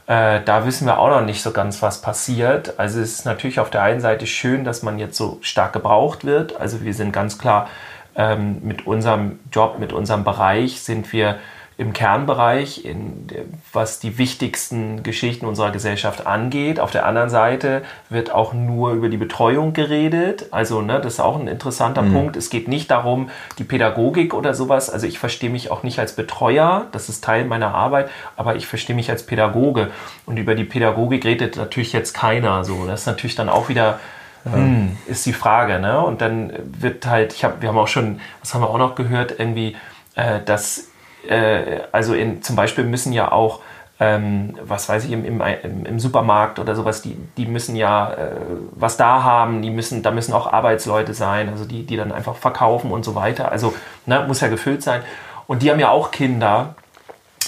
[0.08, 2.80] Äh, da wissen wir auch noch nicht so ganz, was passiert.
[2.80, 6.26] Also es ist natürlich auf der einen Seite schön, dass man jetzt so stark gebraucht
[6.26, 6.60] wird.
[6.60, 7.70] Also wir sind ganz klar
[8.16, 11.38] ähm, mit unserem Job, mit unserem Bereich sind wir
[11.82, 13.26] im Kernbereich, in,
[13.74, 16.80] was die wichtigsten Geschichten unserer Gesellschaft angeht.
[16.80, 20.46] Auf der anderen Seite wird auch nur über die Betreuung geredet.
[20.52, 22.13] Also, ne, das ist auch ein interessanter mhm.
[22.13, 22.38] Punkt.
[22.38, 24.91] Es geht nicht darum, die Pädagogik oder sowas.
[24.91, 26.86] Also, ich verstehe mich auch nicht als Betreuer.
[26.91, 28.12] Das ist Teil meiner Arbeit.
[28.36, 29.89] Aber ich verstehe mich als Pädagoge.
[30.28, 32.63] Und über die Pädagogik redet natürlich jetzt keiner.
[32.63, 34.00] So, das ist natürlich dann auch wieder
[34.46, 34.54] ja.
[34.54, 36.00] Hm, ist die Frage, ne?
[36.02, 38.96] Und dann wird halt, ich habe, wir haben auch schon, was haben wir auch noch
[38.96, 39.76] gehört, irgendwie,
[40.15, 40.91] äh, dass
[41.28, 43.60] äh, also in, zum Beispiel müssen ja auch,
[44.00, 48.32] ähm, was weiß ich, im, im, im, Supermarkt oder sowas, die, die müssen ja äh,
[48.72, 52.36] was da haben, die müssen, da müssen auch Arbeitsleute sein, also die, die dann einfach
[52.36, 53.52] verkaufen und so weiter.
[53.52, 53.74] Also
[54.08, 55.02] ne, muss ja gefüllt sein.
[55.46, 56.76] Und die haben ja auch Kinder.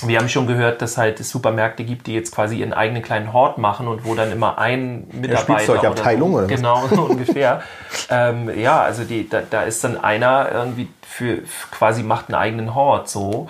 [0.05, 3.31] Wir haben schon gehört, dass halt es Supermärkte gibt, die jetzt quasi ihren eigenen kleinen
[3.31, 7.03] Hort machen und wo dann immer ein Mitarbeiter ja, Abteilung oder, so, oder genau so
[7.03, 7.63] ungefähr.
[8.09, 11.39] ähm, ja, also die, da, da ist dann einer irgendwie für
[11.71, 13.49] quasi macht einen eigenen Hort so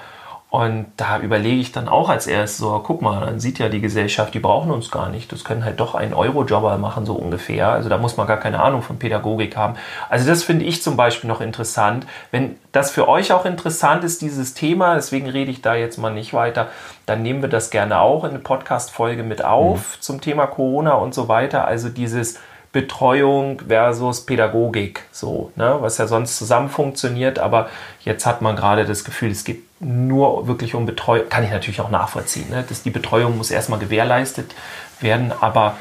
[0.54, 3.82] und da überlege ich dann auch als erstes so, guck mal, dann sieht ja die
[3.82, 5.32] Gesellschaft, die brauchen uns gar nicht.
[5.32, 7.70] Das können halt doch ein Euro-Jobber machen, so ungefähr.
[7.70, 9.78] Also da muss man gar keine Ahnung von Pädagogik haben.
[10.10, 12.06] Also das finde ich zum Beispiel noch interessant.
[12.30, 16.14] Wenn das für euch auch interessant ist, dieses Thema, deswegen rede ich da jetzt mal
[16.14, 16.68] nicht weiter,
[17.08, 20.02] dann nehmen wir das gerne auch in eine Podcast-Folge mit auf mhm.
[20.02, 21.66] zum Thema Corona und so weiter.
[21.66, 22.38] Also dieses
[22.74, 25.78] Betreuung versus Pädagogik, so, ne?
[25.80, 27.70] was ja sonst zusammen funktioniert, aber
[28.04, 31.82] jetzt hat man gerade das Gefühl, es geht nur wirklich um Betreuung, kann ich natürlich
[31.82, 32.66] auch nachvollziehen, ne?
[32.68, 34.56] dass die Betreuung muss erstmal gewährleistet
[35.00, 35.78] werden, aber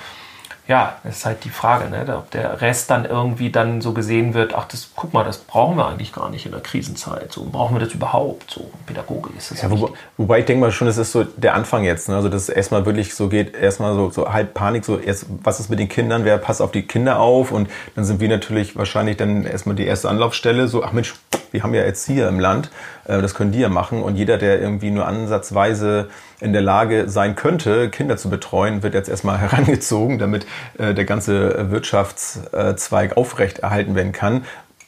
[0.68, 2.05] ja, das ist halt die Frage, ne?
[2.16, 5.77] ob der Rest dann irgendwie dann so gesehen wird, ach, das, guck mal, das brauchen
[5.77, 7.33] wir eigentlich gar nicht in der Krisenzeit.
[7.33, 8.48] So, brauchen wir das überhaupt?
[8.48, 9.62] So, Pädagoge ist das.
[9.62, 12.09] Ja, wo, wobei ich denke mal schon, es ist so der Anfang jetzt.
[12.09, 12.14] Ne?
[12.14, 15.59] Also, dass es erstmal wirklich so geht, erstmal so, so halb Panik, so erst, was
[15.59, 17.51] ist mit den Kindern, wer passt auf die Kinder auf?
[17.51, 21.14] Und dann sind wir natürlich wahrscheinlich dann erstmal die erste Anlaufstelle, so, ach Mensch,
[21.52, 22.70] wir haben ja Erzieher im Land,
[23.06, 24.02] äh, das können die ja machen.
[24.02, 26.08] Und jeder, der irgendwie nur ansatzweise
[26.40, 30.46] in der Lage sein könnte, Kinder zu betreuen, wird jetzt erstmal herangezogen, damit
[30.78, 34.42] äh, der ganze Wirtschaftszweig aufrechterhalten werden kann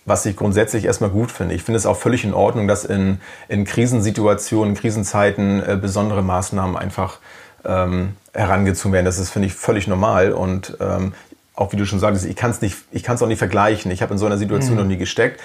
[0.06, 1.54] was ich grundsätzlich erstmal gut finde.
[1.54, 6.76] Ich finde es auch völlig in Ordnung, dass in, in Krisensituationen, Krisenzeiten äh, besondere Maßnahmen
[6.76, 7.20] einfach
[7.64, 9.06] ähm, herangezogen werden.
[9.06, 10.32] Das ist, finde ich, völlig normal.
[10.32, 11.14] Und ähm,
[11.54, 13.90] auch wie du schon sagtest, ich kann es nicht, ich kann es auch nicht vergleichen.
[13.90, 14.80] Ich habe in so einer Situation mhm.
[14.80, 15.40] noch nie gesteckt.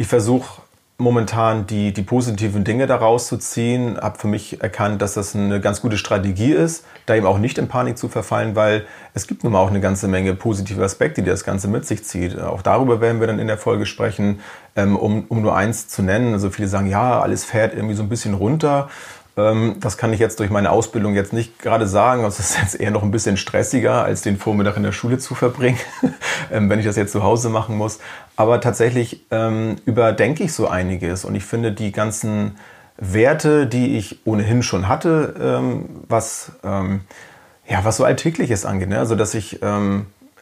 [0.00, 0.62] Ich versuche
[0.98, 5.60] momentan die, die positiven Dinge daraus zu ziehen, habe für mich erkannt, dass das eine
[5.60, 9.42] ganz gute Strategie ist, da eben auch nicht in Panik zu verfallen, weil es gibt
[9.42, 12.38] nun mal auch eine ganze Menge positive Aspekte, die das Ganze mit sich zieht.
[12.38, 14.38] Auch darüber werden wir dann in der Folge sprechen,
[14.76, 16.32] ähm, um, um nur eins zu nennen.
[16.32, 18.88] Also viele sagen, ja, alles fährt irgendwie so ein bisschen runter.
[19.38, 22.24] Ähm, das kann ich jetzt durch meine Ausbildung jetzt nicht gerade sagen.
[22.24, 25.34] Das ist jetzt eher noch ein bisschen stressiger, als den Vormittag in der Schule zu
[25.34, 25.78] verbringen,
[26.52, 28.00] ähm, wenn ich das jetzt zu Hause machen muss.
[28.34, 32.56] Aber tatsächlich ähm, überdenke ich so einiges und ich finde die ganzen
[32.96, 35.60] Werte, die ich ohnehin schon hatte,
[36.08, 38.88] was, ja, was so Alltägliches angeht.
[38.88, 38.98] Ne?
[38.98, 39.60] Also, dass ich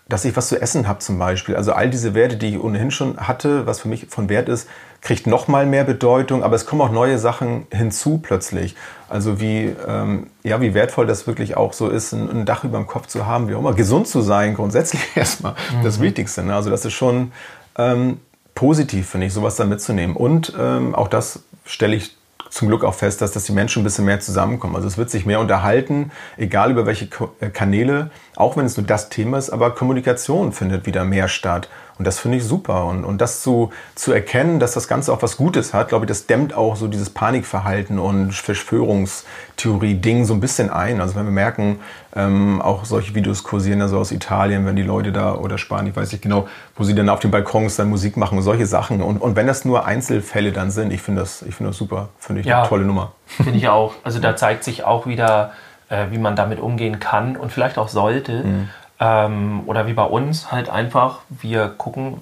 [0.09, 1.57] dass ich was zu essen habe zum Beispiel.
[1.57, 4.69] Also all diese Werte, die ich ohnehin schon hatte, was für mich von Wert ist,
[5.01, 6.45] kriegt noch mal mehr Bedeutung.
[6.45, 8.77] Aber es kommen auch neue Sachen hinzu plötzlich.
[9.09, 12.79] Also wie, ähm, ja, wie wertvoll das wirklich auch so ist, ein, ein, Dach über
[12.79, 15.85] dem Kopf zu haben, wie auch immer, gesund zu sein, grundsätzlich erstmal mhm.
[15.85, 16.45] das Wichtigste.
[16.45, 16.55] Ne?
[16.55, 17.33] Also das ist schon
[17.77, 18.21] ähm,
[18.55, 20.14] positiv, finde ich, sowas dann mitzunehmen.
[20.14, 22.16] Und ähm, auch das stelle ich
[22.57, 24.77] zum Glück auch fest, dass, dass die Menschen ein bisschen mehr zusammenkommen.
[24.77, 27.09] Also es wird sich mehr unterhalten, egal über welche
[27.40, 31.69] äh, Kanäle, auch wenn es nur das Thema ist, aber Kommunikation findet wieder mehr statt.
[31.98, 32.85] Und das finde ich super.
[32.85, 36.09] Und, und das zu, zu erkennen, dass das Ganze auch was Gutes hat, glaube ich,
[36.09, 41.00] das dämmt auch so dieses Panikverhalten und Verschwörungstheorie-Ding so ein bisschen ein.
[41.00, 41.80] Also wenn wir merken,
[42.14, 45.96] ähm, auch solche Videos kursieren also aus Italien, wenn die Leute da oder Spanien, ich
[45.96, 49.00] weiß nicht genau, wo sie dann auf den Balkons dann Musik machen, solche Sachen.
[49.00, 52.11] Und, und wenn das nur Einzelfälle dann sind, ich finde das, ich finde das super,
[52.18, 53.12] finde ich ja, eine tolle Nummer.
[53.26, 53.94] Finde ich auch.
[54.04, 55.52] Also da zeigt sich auch wieder,
[55.88, 58.44] äh, wie man damit umgehen kann und vielleicht auch sollte.
[58.44, 58.68] Mhm.
[58.98, 62.18] Ähm, oder wie bei uns halt einfach, wir gucken,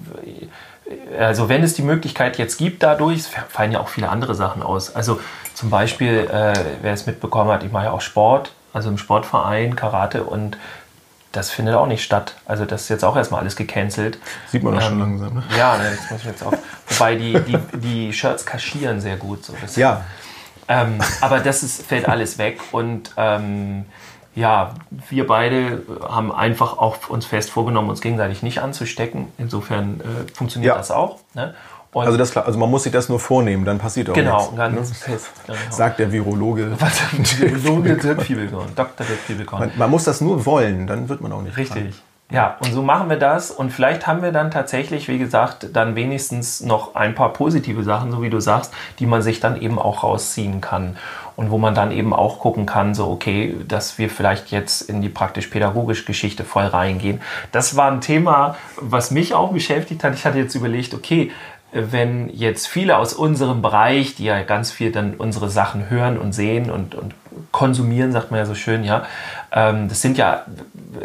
[1.17, 4.95] also wenn es die Möglichkeit jetzt gibt dadurch, fallen ja auch viele andere Sachen aus.
[4.95, 5.19] Also
[5.53, 9.75] zum Beispiel, äh, wer es mitbekommen hat, ich mache ja auch Sport, also im Sportverein,
[9.75, 10.57] Karate und
[11.31, 12.35] das findet auch nicht statt.
[12.45, 14.19] Also das ist jetzt auch erstmal alles gecancelt.
[14.47, 15.33] Sieht man doch ähm, schon langsam.
[15.35, 15.43] Ne?
[15.57, 16.53] Ja, ne, das muss ich jetzt auch.
[16.87, 19.43] Wobei die, die, die Shirts kaschieren sehr gut.
[19.43, 20.03] So ja.
[20.67, 23.85] Ähm, aber das ist, fällt alles weg und ähm,
[24.35, 24.73] ja,
[25.09, 29.27] wir beide haben einfach auch uns fest vorgenommen, uns gegenseitig nicht anzustecken.
[29.37, 30.77] Insofern äh, funktioniert ja.
[30.77, 31.19] das auch.
[31.33, 31.53] Ne?
[31.93, 34.55] also das klar, also man muss sich das nur vornehmen, dann passiert auch genau, nichts.
[34.57, 34.95] Ganz ne?
[34.95, 35.57] fest, genau.
[35.69, 36.71] Sagt der Virologe.
[36.79, 39.05] Was, Virologe Dirk Fiebelkorn, Dr.
[39.05, 39.61] Dirk Fiebelkorn.
[39.61, 41.83] Man, man, muss das nur wollen, dann wird man auch nicht Richtig.
[41.83, 41.95] Krank.
[42.31, 43.51] Ja, und so machen wir das.
[43.51, 48.11] Und vielleicht haben wir dann tatsächlich, wie gesagt, dann wenigstens noch ein paar positive Sachen,
[48.11, 50.97] so wie du sagst, die man sich dann eben auch rausziehen kann
[51.35, 55.01] und wo man dann eben auch gucken kann, so okay, dass wir vielleicht jetzt in
[55.01, 57.21] die praktisch-pädagogische Geschichte voll reingehen.
[57.51, 60.15] Das war ein Thema, was mich auch beschäftigt hat.
[60.15, 61.31] Ich hatte jetzt überlegt, okay,
[61.71, 66.31] wenn jetzt viele aus unserem Bereich, die ja ganz viel dann unsere Sachen hören und
[66.31, 67.15] sehen und, und
[67.51, 69.05] konsumieren, sagt man ja so schön, ja,
[69.51, 70.45] ähm, das sind ja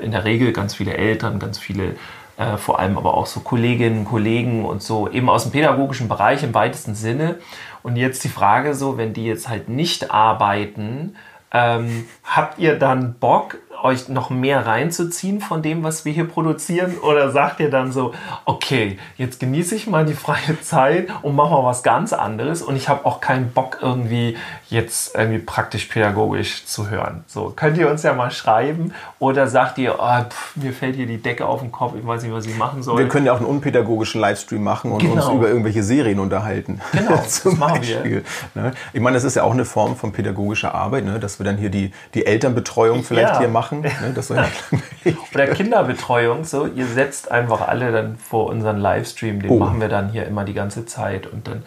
[0.00, 1.96] in der Regel ganz viele Eltern, ganz viele
[2.40, 6.42] äh, vor allem aber auch so Kolleginnen, Kollegen und so eben aus dem pädagogischen Bereich
[6.42, 7.38] im weitesten Sinne.
[7.82, 11.16] Und jetzt die Frage so, wenn die jetzt halt nicht arbeiten,
[11.52, 16.98] ähm, habt ihr dann Bock, euch noch mehr reinzuziehen von dem, was wir hier produzieren?
[16.98, 18.12] Oder sagt ihr dann so,
[18.44, 22.76] okay, jetzt genieße ich mal die freie Zeit und mache mal was ganz anderes und
[22.76, 24.36] ich habe auch keinen Bock irgendwie
[24.70, 27.24] jetzt irgendwie praktisch pädagogisch zu hören.
[27.26, 31.06] So, könnt ihr uns ja mal schreiben oder sagt ihr, oh, pff, mir fällt hier
[31.06, 32.98] die Decke auf den Kopf, ich weiß nicht, was ich machen soll.
[32.98, 35.14] Wir können ja auch einen unpädagogischen Livestream machen und genau.
[35.14, 36.80] uns über irgendwelche Serien unterhalten.
[36.92, 38.22] Genau, das machen wir.
[38.54, 38.72] Ne?
[38.92, 41.18] Ich meine, das ist ja auch eine Form von pädagogischer Arbeit, ne?
[41.18, 43.38] dass wir dann hier die, die Elternbetreuung vielleicht ja.
[43.40, 43.69] hier machen.
[43.72, 43.90] Ne?
[44.14, 49.58] Das Oder Kinderbetreuung, so, ihr setzt einfach alle dann vor unseren Livestream, den oh.
[49.58, 51.62] machen wir dann hier immer die ganze Zeit und dann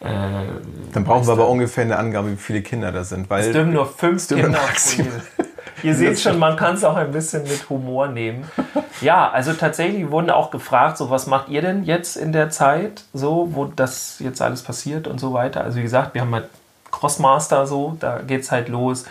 [0.00, 0.06] Äh,
[0.92, 3.30] Dann brauchen wir aber ungefähr eine Angabe, wie viele Kinder das sind.
[3.30, 5.22] Weil es dürfen nur fünf Kinder maximal-.
[5.82, 8.44] Ihr seht schon, man kann es auch ein bisschen mit Humor nehmen.
[9.00, 13.04] Ja, also tatsächlich wurden auch gefragt, so was macht ihr denn jetzt in der Zeit,
[13.14, 15.62] so wo das jetzt alles passiert und so weiter.
[15.62, 16.48] Also wie gesagt, wir haben halt
[16.90, 19.04] Crossmaster so, da geht's halt los.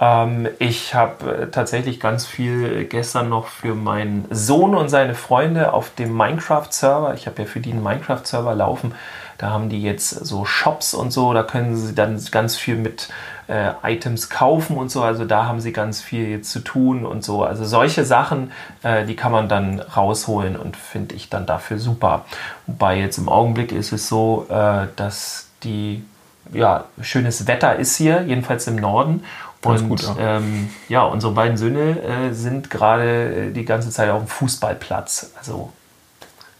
[0.00, 5.72] Ähm, ich habe äh, tatsächlich ganz viel gestern noch für meinen Sohn und seine Freunde
[5.72, 7.14] auf dem Minecraft-Server.
[7.14, 8.94] Ich habe ja für die einen Minecraft-Server laufen.
[9.36, 11.32] Da haben die jetzt so Shops und so.
[11.32, 13.08] Da können sie dann ganz viel mit
[13.48, 15.02] äh, Items kaufen und so.
[15.02, 17.44] Also da haben sie ganz viel jetzt zu tun und so.
[17.44, 22.24] Also solche Sachen, äh, die kann man dann rausholen und finde ich dann dafür super.
[22.66, 26.04] Wobei jetzt im Augenblick ist es so, äh, dass die
[26.52, 29.24] ja, schönes Wetter ist hier, jedenfalls im Norden.
[29.62, 30.38] Und gut, ja.
[30.38, 35.32] ähm, ja, unsere beiden Söhne äh, sind gerade äh, die ganze Zeit auf dem Fußballplatz.
[35.38, 35.70] Also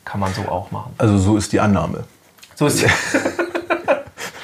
[0.05, 0.93] kann man so auch machen.
[0.99, 2.05] Also so ist die Annahme.
[2.57, 2.85] So ist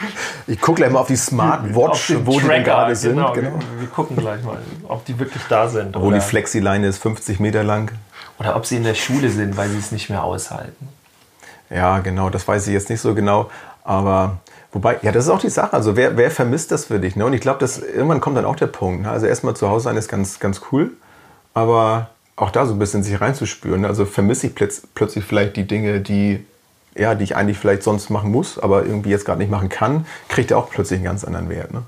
[0.48, 3.16] Ich gucke gleich mal auf die Smartwatch, den wo die Tracker, gerade sind.
[3.16, 3.58] Genau, Genau.
[3.58, 5.96] Wir, wir gucken gleich mal, ob die wirklich da sind.
[5.96, 7.90] Obwohl oder, die Flexileine ist 50 Meter lang.
[8.38, 10.88] oder ob sie in der Schule sind, weil sie es nicht mehr aushalten.
[11.68, 13.50] Ja, genau, das weiß ich jetzt nicht so genau.
[13.82, 14.38] Aber
[14.72, 15.72] wobei, ja, das ist auch die Sache.
[15.72, 17.16] Also wer, wer vermisst das für dich?
[17.16, 17.24] Ne?
[17.24, 19.02] Und ich glaube, dass irgendwann kommt dann auch der Punkt.
[19.02, 19.10] Ne?
[19.10, 20.92] Also erstmal zu Hause sein ist ganz, ganz cool.
[21.54, 23.82] Aber auch da so ein bisschen sich reinzuspüren.
[23.82, 23.88] Ne?
[23.88, 26.44] Also vermisse ich plötz, plötzlich vielleicht die Dinge, die,
[26.94, 30.06] ja, die ich eigentlich vielleicht sonst machen muss, aber irgendwie jetzt gerade nicht machen kann,
[30.28, 31.72] kriegt er auch plötzlich einen ganz anderen Wert.
[31.72, 31.82] Ne?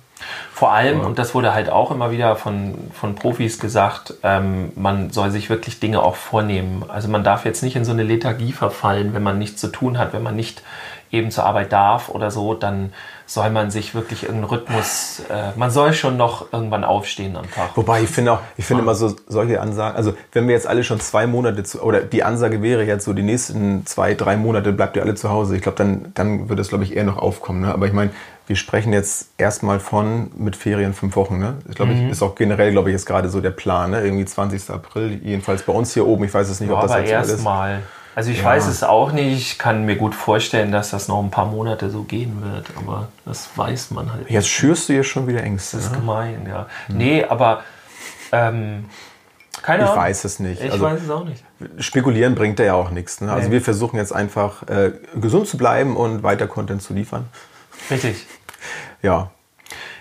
[0.53, 5.11] Vor allem, und das wurde halt auch immer wieder von, von Profis gesagt, ähm, man
[5.11, 6.85] soll sich wirklich Dinge auch vornehmen.
[6.89, 9.99] Also man darf jetzt nicht in so eine Lethargie verfallen, wenn man nichts zu tun
[9.99, 10.63] hat, wenn man nicht
[11.11, 12.93] eben zur Arbeit darf oder so, dann
[13.27, 17.71] soll man sich wirklich irgendeinen Rhythmus, äh, man soll schon noch irgendwann aufstehen am Tag.
[17.77, 20.83] Wobei ich finde auch, ich finde immer so solche Ansagen, also wenn wir jetzt alle
[20.83, 24.73] schon zwei Monate zu, oder die Ansage wäre jetzt so, die nächsten zwei, drei Monate
[24.73, 25.57] bleibt ihr alle zu Hause.
[25.57, 27.61] Ich glaube, dann, dann wird es, glaube ich, eher noch aufkommen.
[27.61, 27.73] Ne?
[27.73, 28.11] Aber ich meine,
[28.47, 31.39] wir sprechen jetzt erstmal von mit Ferien fünf Wochen.
[31.39, 31.57] Ne?
[31.67, 32.09] Das glaube ich, Mhm.
[32.11, 33.91] ist auch generell, glaube ich, jetzt gerade so der Plan.
[33.91, 34.01] Ne?
[34.03, 34.71] Irgendwie 20.
[34.73, 36.25] April, jedenfalls bei uns hier oben.
[36.25, 37.31] Ich weiß es nicht, Ja, ob das aber aktuell ist.
[37.31, 37.83] erstmal.
[38.19, 38.47] Also ich Ja.
[38.47, 41.89] weiß es auch nicht, ich kann mir gut vorstellen, dass das noch ein paar Monate
[41.89, 44.29] so gehen wird, aber das weiß man halt.
[44.29, 45.77] Jetzt schürst du hier schon wieder Ängste.
[45.77, 45.99] Das ist Ne?
[45.99, 46.67] gemein, ja.
[46.89, 47.63] Nee, aber
[48.33, 48.87] ähm,
[49.63, 50.03] keine Ich Ahnung.
[50.03, 50.61] weiß es nicht.
[50.61, 51.45] Ich Also- weiß es auch nicht.
[51.79, 53.21] Spekulieren bringt ja auch nichts.
[53.21, 53.33] Ne?
[53.33, 53.53] Also Nee.
[53.55, 57.29] wir versuchen jetzt einfach äh, gesund zu bleiben und weiter Content zu liefern.
[57.89, 58.27] Richtig.
[59.01, 59.31] Ja,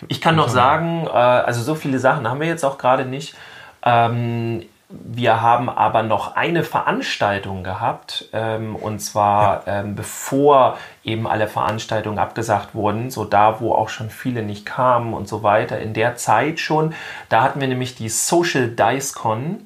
[0.07, 3.35] Ich kann noch sagen, äh, also so viele Sachen haben wir jetzt auch gerade nicht.
[3.83, 11.47] Ähm, wir haben aber noch eine Veranstaltung gehabt, ähm, und zwar ähm, bevor eben alle
[11.47, 15.79] Veranstaltungen abgesagt wurden, so da, wo auch schon viele nicht kamen und so weiter.
[15.79, 16.93] In der Zeit schon,
[17.27, 19.63] da hatten wir nämlich die Social Dice Con.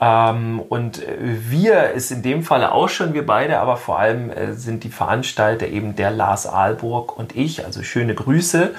[0.00, 4.30] Ähm, und äh, wir ist in dem Falle auch schon wir beide, aber vor allem
[4.30, 7.64] äh, sind die Veranstalter eben der Lars Aalburg und ich.
[7.64, 8.74] Also schöne Grüße.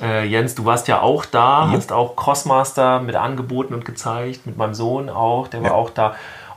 [0.00, 4.56] Äh, Jens, du warst ja auch da, hast auch Crossmaster mit angeboten und gezeigt, mit
[4.56, 5.74] meinem Sohn auch, der war Ja.
[5.74, 6.14] auch da.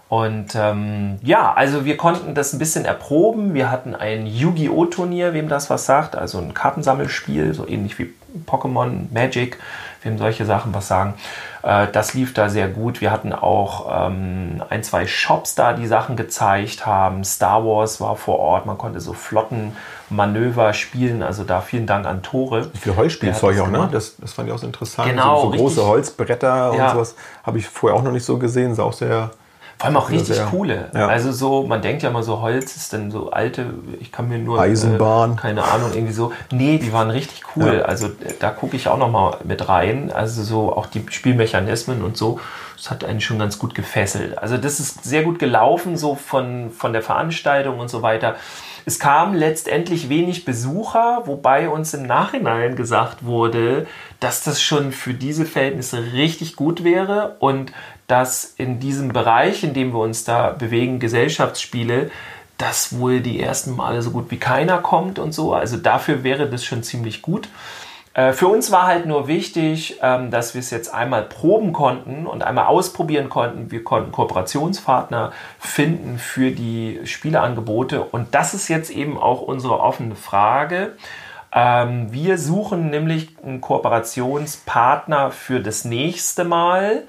[0.10, 3.54] Und ähm, ja, also wir konnten das ein bisschen erproben.
[3.54, 4.86] Wir hatten ein Yu-Gi-Oh!
[4.88, 8.14] Turnier, wem das was sagt, also ein Kartensammelspiel, so ähnlich wie
[8.46, 9.58] Pokémon, Magic,
[10.04, 11.14] wem solche Sachen was sagen.
[11.64, 13.02] Äh, das lief da sehr gut.
[13.02, 17.24] Wir hatten auch ähm, ein, zwei Shops da, die Sachen gezeigt haben.
[17.24, 21.24] Star Wars war vor Ort, man konnte so Flottenmanöver spielen.
[21.24, 22.70] Also da vielen Dank an Tore.
[22.80, 23.90] Viel Holzspielzeug Wer auch, ne?
[23.92, 25.10] Das, das fand ich auch so interessant.
[25.10, 25.86] Genau, so, so große.
[25.86, 26.86] Holzbretter Ja.
[26.88, 28.76] und sowas habe ich vorher auch noch nicht so gesehen.
[28.76, 29.32] Sah auch sehr.
[29.82, 30.46] Vor allem auch richtig sehr.
[30.46, 30.92] coole.
[30.94, 31.08] Ja.
[31.08, 34.38] Also so, man denkt ja mal so, Holz ist dann so alte, ich kann mir
[34.38, 34.62] nur...
[34.62, 35.34] Eisenbahn.
[35.34, 36.34] Äh, keine Ahnung, irgendwie so.
[36.52, 37.78] Nee, die waren richtig cool.
[37.78, 37.86] Ja.
[37.86, 40.12] Also äh, da gucke ich auch noch mal mit rein.
[40.12, 42.40] Also so auch die Spielmechanismen und so.
[42.78, 44.38] Das hat einen schon ganz gut gefesselt.
[44.38, 48.36] Also das ist sehr gut gelaufen, so von, von der Veranstaltung und so weiter.
[48.86, 53.88] Es kamen letztendlich wenig Besucher, wobei uns im Nachhinein gesagt wurde,
[54.20, 57.72] dass das schon für diese Verhältnisse richtig gut wäre und
[58.12, 62.12] dass in diesem Bereich, in dem wir uns da bewegen, Gesellschaftsspiele,
[62.58, 65.54] dass wohl die ersten Male so gut wie keiner kommt und so.
[65.54, 67.48] Also dafür wäre das schon ziemlich gut.
[68.14, 72.28] Äh, Für uns war halt nur wichtig, ähm, dass wir es jetzt einmal proben konnten
[72.28, 73.72] und einmal ausprobieren konnten.
[73.72, 78.04] Wir konnten Kooperationspartner finden für die Spieleangebote.
[78.04, 80.98] Und das ist jetzt eben auch unsere offene Frage.
[81.54, 87.04] Ähm, Wir suchen nämlich einen Kooperationspartner für das nächste Mal.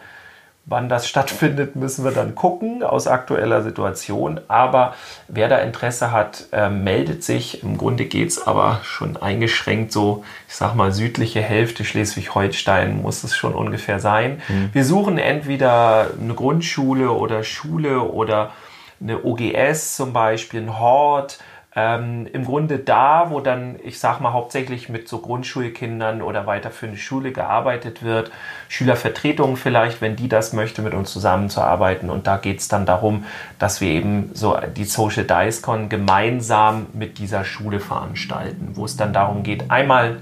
[0.65, 4.41] Wann das stattfindet, müssen wir dann gucken aus aktueller Situation.
[4.47, 4.95] Aber
[5.27, 7.65] wer da Interesse hat, äh, meldet sich.
[7.65, 13.25] Im Grunde geht es aber schon eingeschränkt so, ich sag mal, südliche Hälfte Schleswig-Holstein muss
[13.25, 14.41] es schon ungefähr sein.
[14.73, 18.53] Wir suchen entweder eine Grundschule oder Schule oder
[19.01, 21.39] eine OGS zum Beispiel, ein Hort,
[21.75, 27.01] ähm, im Grunde da, wo dann, ich sag mal, hauptsächlich mit so Grundschulkindern oder weiterführende
[27.01, 28.31] Schule gearbeitet wird,
[28.69, 32.11] Schülervertretungen vielleicht, wenn die das möchte, mit uns zusammenzuarbeiten.
[32.11, 33.25] Und da geht es dann darum,
[33.59, 38.99] dass wir eben so die Social Dice Con gemeinsam mit dieser Schule veranstalten, wo es
[38.99, 40.19] dann darum geht, einmal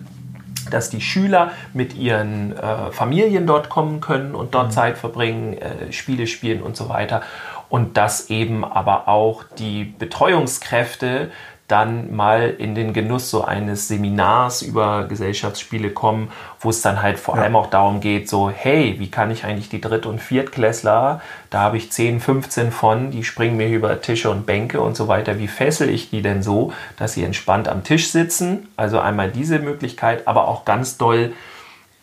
[0.71, 4.73] dass die Schüler mit ihren äh, Familien dort kommen können und dort mhm.
[4.73, 7.23] Zeit verbringen, äh, Spiele spielen und so weiter
[7.71, 11.31] und dass eben aber auch die Betreuungskräfte
[11.71, 17.19] dann mal in den Genuss so eines Seminars über Gesellschaftsspiele kommen, wo es dann halt
[17.19, 17.43] vor ja.
[17.43, 21.61] allem auch darum geht, so, hey, wie kann ich eigentlich die Dritt- und Viertklässler, da
[21.61, 25.39] habe ich 10, 15 von, die springen mir über Tische und Bänke und so weiter,
[25.39, 28.67] wie fessel ich die denn so, dass sie entspannt am Tisch sitzen?
[28.77, 31.33] Also einmal diese Möglichkeit, aber auch ganz doll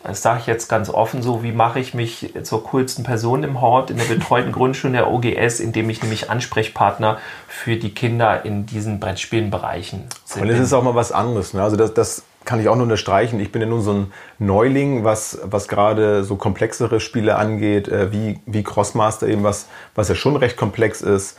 [0.08, 3.60] das sage ich jetzt ganz offen so, wie mache ich mich zur coolsten Person im
[3.60, 8.66] Hort in der betreuten Grundschule der OGS, indem ich nämlich Ansprechpartner für die Kinder in
[8.66, 10.42] diesen Brettspielenbereichen bin.
[10.42, 11.54] Und es ist auch mal was anderes.
[11.54, 11.62] Ne?
[11.62, 13.40] Also das, das kann ich auch nur unterstreichen.
[13.40, 18.10] Ich bin ja nun so ein Neuling, was, was gerade so komplexere Spiele angeht, äh,
[18.10, 21.36] wie, wie Crossmaster eben, was, was ja schon recht komplex ist.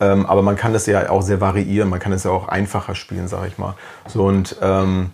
[0.00, 1.88] Ähm, aber man kann das ja auch sehr variieren.
[1.88, 3.74] Man kann es ja auch einfacher spielen, sage ich mal.
[4.06, 5.10] So und ähm,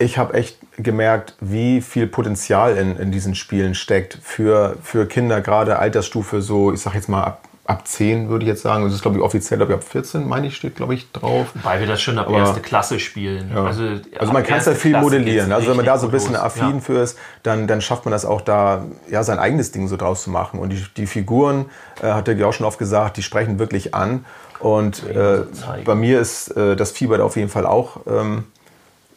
[0.00, 5.42] ich habe echt gemerkt, wie viel Potenzial in, in diesen Spielen steckt für, für Kinder,
[5.42, 8.82] gerade Altersstufe so, ich sag jetzt mal ab, ab 10 würde ich jetzt sagen.
[8.82, 11.48] Das ist glaube ich offiziell, glaube ich ab 14, meine ich, steht glaube ich drauf.
[11.62, 13.50] Weil wir das schon ab Aber, erste Klasse spielen.
[13.54, 13.64] Ja.
[13.64, 13.84] Also,
[14.18, 15.52] also man kann es ja viel Klasse modellieren.
[15.52, 16.80] Also wenn man da so ein bisschen affin ja.
[16.80, 20.22] für ist, dann, dann schafft man das auch da, ja, sein eigenes Ding so draus
[20.22, 20.58] zu machen.
[20.58, 21.66] Und die, die Figuren,
[22.02, 24.24] äh, hat der auch schon oft gesagt, die sprechen wirklich an.
[24.60, 25.42] Und äh,
[25.84, 28.44] bei mir ist äh, das Fieber da auf jeden Fall auch ähm,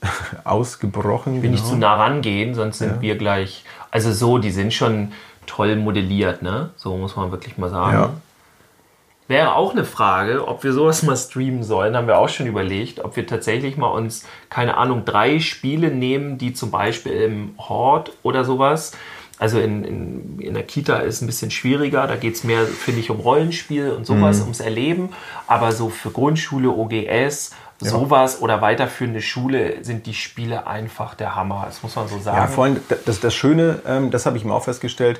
[0.43, 1.41] ausgebrochen.
[1.41, 1.53] Bin genau.
[1.53, 3.01] nicht zu nah rangehen, sonst sind ja.
[3.01, 3.63] wir gleich.
[3.91, 5.11] Also so, die sind schon
[5.45, 6.71] toll modelliert, ne?
[6.75, 7.97] So muss man wirklich mal sagen.
[7.97, 8.13] Ja.
[9.27, 13.03] Wäre auch eine Frage, ob wir sowas mal streamen sollen, haben wir auch schon überlegt,
[13.03, 18.11] ob wir tatsächlich mal uns, keine Ahnung, drei Spiele nehmen, die zum Beispiel im Hort
[18.21, 18.91] oder sowas,
[19.39, 22.65] also in, in, in der Kita ist es ein bisschen schwieriger, da geht es mehr,
[22.65, 24.43] finde ich, um Rollenspiel und sowas, mhm.
[24.43, 25.09] ums Erleben,
[25.47, 27.51] aber so für Grundschule, OGS
[27.83, 27.91] ja.
[27.91, 31.63] sowas oder weiterführende Schule sind die Spiele einfach der Hammer.
[31.65, 32.37] Das muss man so sagen.
[32.37, 35.19] Ja, vor allem das, das Schöne, ähm, das habe ich mir auch festgestellt,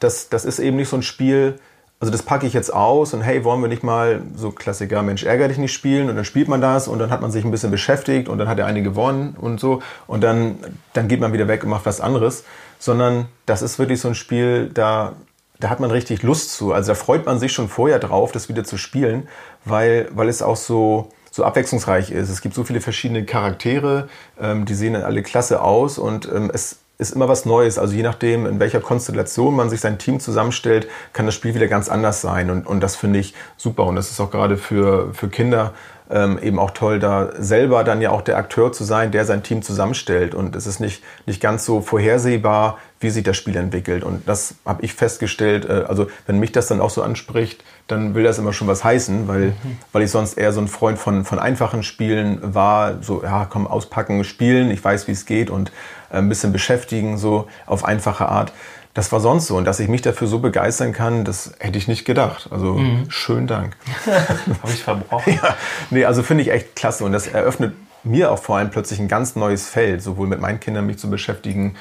[0.00, 1.58] das, das ist eben nicht so ein Spiel,
[2.00, 5.22] also das packe ich jetzt aus und hey, wollen wir nicht mal so Klassiker, Mensch,
[5.22, 7.50] ärger dich nicht spielen und dann spielt man das und dann hat man sich ein
[7.50, 10.58] bisschen beschäftigt und dann hat der eine gewonnen und so und dann,
[10.92, 12.44] dann geht man wieder weg und macht was anderes,
[12.78, 15.14] sondern das ist wirklich so ein Spiel, da,
[15.60, 16.72] da hat man richtig Lust zu.
[16.74, 19.28] Also da freut man sich schon vorher drauf, das wieder zu spielen,
[19.64, 22.30] weil, weil es auch so, so abwechslungsreich ist.
[22.30, 24.08] Es gibt so viele verschiedene Charaktere,
[24.40, 27.76] ähm, die sehen alle klasse aus und ähm, es ist immer was Neues.
[27.76, 31.66] Also je nachdem, in welcher Konstellation man sich sein Team zusammenstellt, kann das Spiel wieder
[31.66, 32.50] ganz anders sein.
[32.50, 33.84] Und, und das finde ich super.
[33.84, 35.74] Und das ist auch gerade für, für Kinder
[36.10, 39.42] ähm, eben auch toll, da selber dann ja auch der Akteur zu sein, der sein
[39.42, 40.34] Team zusammenstellt.
[40.34, 44.04] Und es ist nicht, nicht ganz so vorhersehbar, wie sich das Spiel entwickelt.
[44.04, 45.64] Und das habe ich festgestellt.
[45.64, 48.84] Äh, also wenn mich das dann auch so anspricht, dann will das immer schon was
[48.84, 49.78] heißen, weil, mhm.
[49.92, 53.02] weil ich sonst eher so ein Freund von, von einfachen Spielen war.
[53.02, 55.70] So, ja, komm, auspacken, spielen, ich weiß, wie es geht und
[56.10, 58.52] äh, ein bisschen beschäftigen, so auf einfache Art.
[58.94, 59.56] Das war sonst so.
[59.56, 62.48] Und dass ich mich dafür so begeistern kann, das hätte ich nicht gedacht.
[62.50, 63.10] Also mhm.
[63.10, 63.76] schönen Dank.
[64.06, 65.34] Habe ich verbrochen.
[65.34, 65.56] ja,
[65.90, 67.04] nee, also finde ich echt klasse.
[67.04, 70.60] Und das eröffnet mir auch vor allem plötzlich ein ganz neues Feld, sowohl mit meinen
[70.60, 71.74] Kindern mich zu beschäftigen,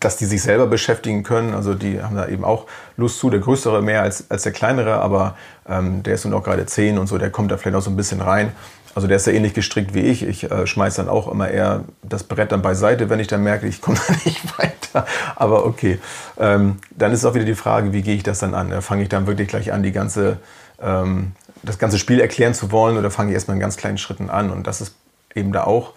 [0.00, 1.52] dass die sich selber beschäftigen können.
[1.52, 3.28] Also die haben da eben auch Lust zu.
[3.28, 5.36] Der Größere mehr als, als der Kleinere, aber
[5.68, 7.90] ähm, der ist nun auch gerade zehn und so, der kommt da vielleicht auch so
[7.90, 8.52] ein bisschen rein.
[8.94, 10.22] Also der ist ja ähnlich gestrickt wie ich.
[10.22, 13.66] Ich äh, schmeiße dann auch immer eher das Brett dann beiseite, wenn ich dann merke,
[13.66, 15.06] ich komme da nicht weiter.
[15.36, 15.98] Aber okay.
[16.38, 18.82] Ähm, dann ist auch wieder die Frage, wie gehe ich das dann an?
[18.82, 20.38] Fange ich dann wirklich gleich an, die ganze,
[20.80, 24.30] ähm, das ganze Spiel erklären zu wollen oder fange ich erstmal in ganz kleinen Schritten
[24.30, 24.50] an?
[24.50, 24.94] Und das ist
[25.34, 25.92] eben da auch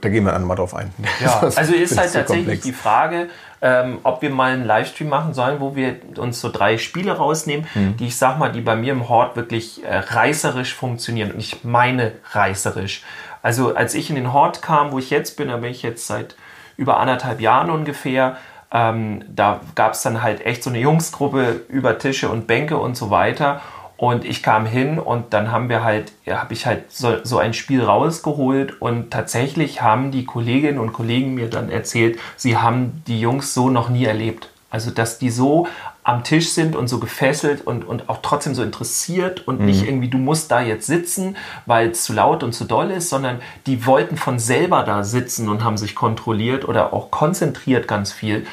[0.00, 0.92] da gehen wir dann mal drauf ein.
[1.22, 2.62] Ja, also ist halt tatsächlich komplex.
[2.64, 3.28] die Frage,
[3.62, 7.66] ähm, ob wir mal einen Livestream machen sollen, wo wir uns so drei Spiele rausnehmen,
[7.74, 7.96] mhm.
[7.96, 11.32] die ich sag mal, die bei mir im Hort wirklich äh, reißerisch funktionieren.
[11.32, 13.02] Und ich meine reißerisch.
[13.42, 16.06] Also als ich in den Hort kam, wo ich jetzt bin, da bin ich jetzt
[16.06, 16.36] seit
[16.76, 18.36] über anderthalb Jahren ungefähr,
[18.72, 22.96] ähm, da gab es dann halt echt so eine Jungsgruppe über Tische und Bänke und
[22.96, 23.60] so weiter.
[23.96, 27.38] Und ich kam hin und dann haben wir halt, ja, habe ich halt so, so
[27.38, 33.02] ein Spiel rausgeholt und tatsächlich haben die Kolleginnen und Kollegen mir dann erzählt, sie haben
[33.06, 34.50] die Jungs so noch nie erlebt.
[34.68, 35.68] Also, dass die so
[36.02, 39.66] am Tisch sind und so gefesselt und, und auch trotzdem so interessiert und mhm.
[39.66, 43.08] nicht irgendwie, du musst da jetzt sitzen, weil es zu laut und zu doll ist,
[43.08, 48.12] sondern die wollten von selber da sitzen und haben sich kontrolliert oder auch konzentriert ganz
[48.12, 48.46] viel.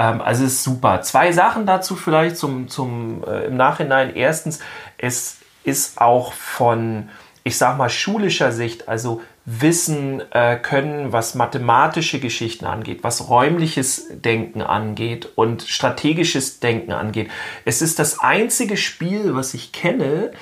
[0.00, 1.02] Ähm, also ist super.
[1.02, 4.14] Zwei Sachen dazu vielleicht zum, zum, äh, im Nachhinein.
[4.14, 4.60] Erstens,
[5.00, 7.08] es ist auch von
[7.42, 14.06] ich sag mal, schulischer Sicht, also Wissen äh, können, was mathematische Geschichten angeht, was räumliches
[14.10, 17.30] Denken angeht und strategisches Denken angeht.
[17.64, 20.32] Es ist das einzige Spiel, was ich kenne,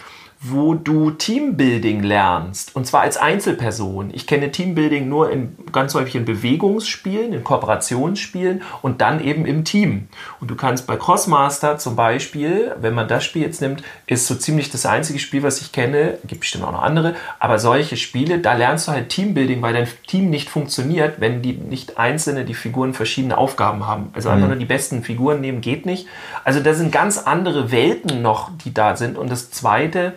[0.41, 2.77] wo du Teambuilding lernst.
[2.77, 4.11] Und zwar als Einzelperson.
[4.15, 9.65] Ich kenne Teambuilding nur in ganz häufig in Bewegungsspielen, in Kooperationsspielen und dann eben im
[9.65, 10.09] Team.
[10.41, 14.37] Und du kannst bei Crossmaster zum Beispiel, wenn man das Spiel jetzt nimmt, ist so
[14.37, 18.39] ziemlich das einzige Spiel, was ich kenne, gibt bestimmt auch noch andere, aber solche Spiele,
[18.39, 22.55] da lernst du halt Teambuilding, weil dein Team nicht funktioniert, wenn die nicht einzelne, die
[22.55, 24.11] Figuren verschiedene Aufgaben haben.
[24.13, 26.07] Also einfach nur die besten Figuren nehmen geht nicht.
[26.45, 29.19] Also da sind ganz andere Welten noch, die da sind.
[29.19, 30.15] Und das Zweite,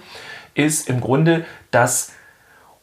[0.54, 2.12] ist im Grunde, dass,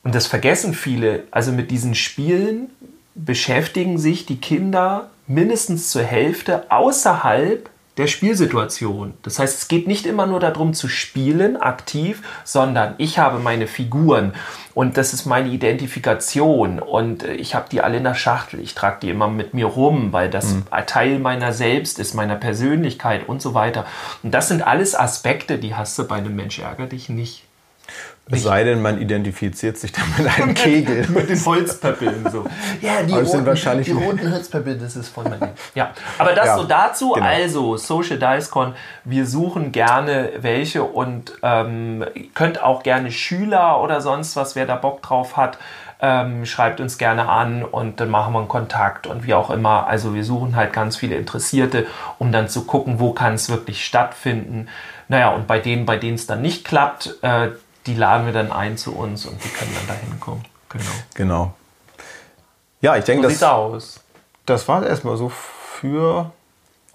[0.03, 2.71] und das vergessen viele, also mit diesen Spielen
[3.15, 9.15] beschäftigen sich die Kinder mindestens zur Hälfte außerhalb der Spielsituation.
[9.23, 13.67] Das heißt, es geht nicht immer nur darum zu spielen aktiv, sondern ich habe meine
[13.67, 14.35] Figuren
[14.73, 18.61] und das ist meine Identifikation und ich habe die alle in der Schachtel.
[18.61, 20.65] Ich trage die immer mit mir rum, weil das mhm.
[20.87, 23.85] Teil meiner selbst ist, meiner Persönlichkeit und so weiter.
[24.23, 27.48] Und das sind alles Aspekte, die hast du bei einem Mensch ärger dich nicht.
[28.31, 31.09] Es sei denn, man identifiziert sich dann mit einem Kegel.
[31.09, 32.45] mit den Holzpöppeln so.
[32.81, 35.51] Ja, die, roten, wahrscheinlich die roten Holzpöppel, das ist voll mein Ding.
[35.75, 37.13] Ja, aber das ja, so dazu.
[37.13, 37.27] Genau.
[37.27, 38.75] Also, Social Dice Con,
[39.05, 42.05] wir suchen gerne welche und ähm,
[42.35, 45.59] könnt auch gerne Schüler oder sonst was, wer da Bock drauf hat,
[46.01, 49.87] ähm, schreibt uns gerne an und dann machen wir einen Kontakt und wie auch immer.
[49.87, 51.87] Also wir suchen halt ganz viele Interessierte,
[52.19, 54.69] um dann zu gucken, wo kann es wirklich stattfinden.
[55.09, 57.49] Naja, und bei denen, bei denen es dann nicht klappt, äh,
[57.89, 60.45] die laden wir dann ein zu uns und die können dann da hinkommen.
[60.69, 60.85] Genau.
[61.15, 61.55] Genau.
[62.83, 64.01] Ja, ich denke, so das, aus.
[64.45, 66.31] das war es erstmal so für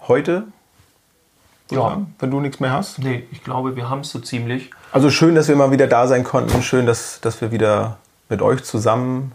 [0.06, 0.44] heute.
[1.70, 1.80] Ja.
[1.80, 3.00] Sagen, wenn du nichts mehr hast.
[3.00, 4.70] Nee, ich glaube, wir haben es so ziemlich.
[4.92, 6.62] Also schön, dass wir mal wieder da sein konnten.
[6.62, 7.96] Schön, dass, dass wir wieder
[8.28, 9.32] mit euch zusammen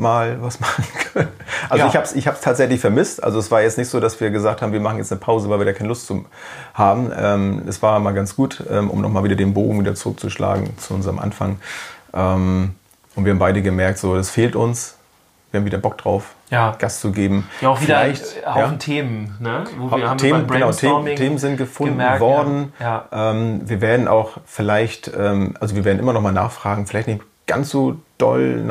[0.00, 1.28] mal was machen können.
[1.68, 1.88] Also ja.
[1.88, 3.22] ich habe es ich hab's tatsächlich vermisst.
[3.22, 5.48] Also es war jetzt nicht so, dass wir gesagt haben, wir machen jetzt eine Pause,
[5.50, 6.24] weil wir da keine Lust zu
[6.74, 7.12] haben.
[7.16, 10.94] Ähm, es war mal ganz gut, ähm, um nochmal wieder den Bogen wieder zurückzuschlagen zu
[10.94, 11.60] unserem Anfang.
[12.12, 12.74] Ähm,
[13.14, 14.96] und wir haben beide gemerkt, so, das fehlt uns.
[15.50, 16.76] Wir haben wieder Bock drauf, ja.
[16.78, 17.48] Gast zu geben.
[17.60, 18.78] Ja, auch wieder Vielleicht, Haufen ja.
[18.78, 19.64] Themen, ne?
[19.78, 22.72] Wo wir haben Themen, genau, Themen, Themen, sind gefunden gemerkt, worden.
[22.78, 23.06] Ja.
[23.10, 27.22] Ähm, wir werden auch vielleicht, ähm, also wir werden immer noch mal nachfragen, vielleicht nicht
[27.48, 28.62] ganz so doll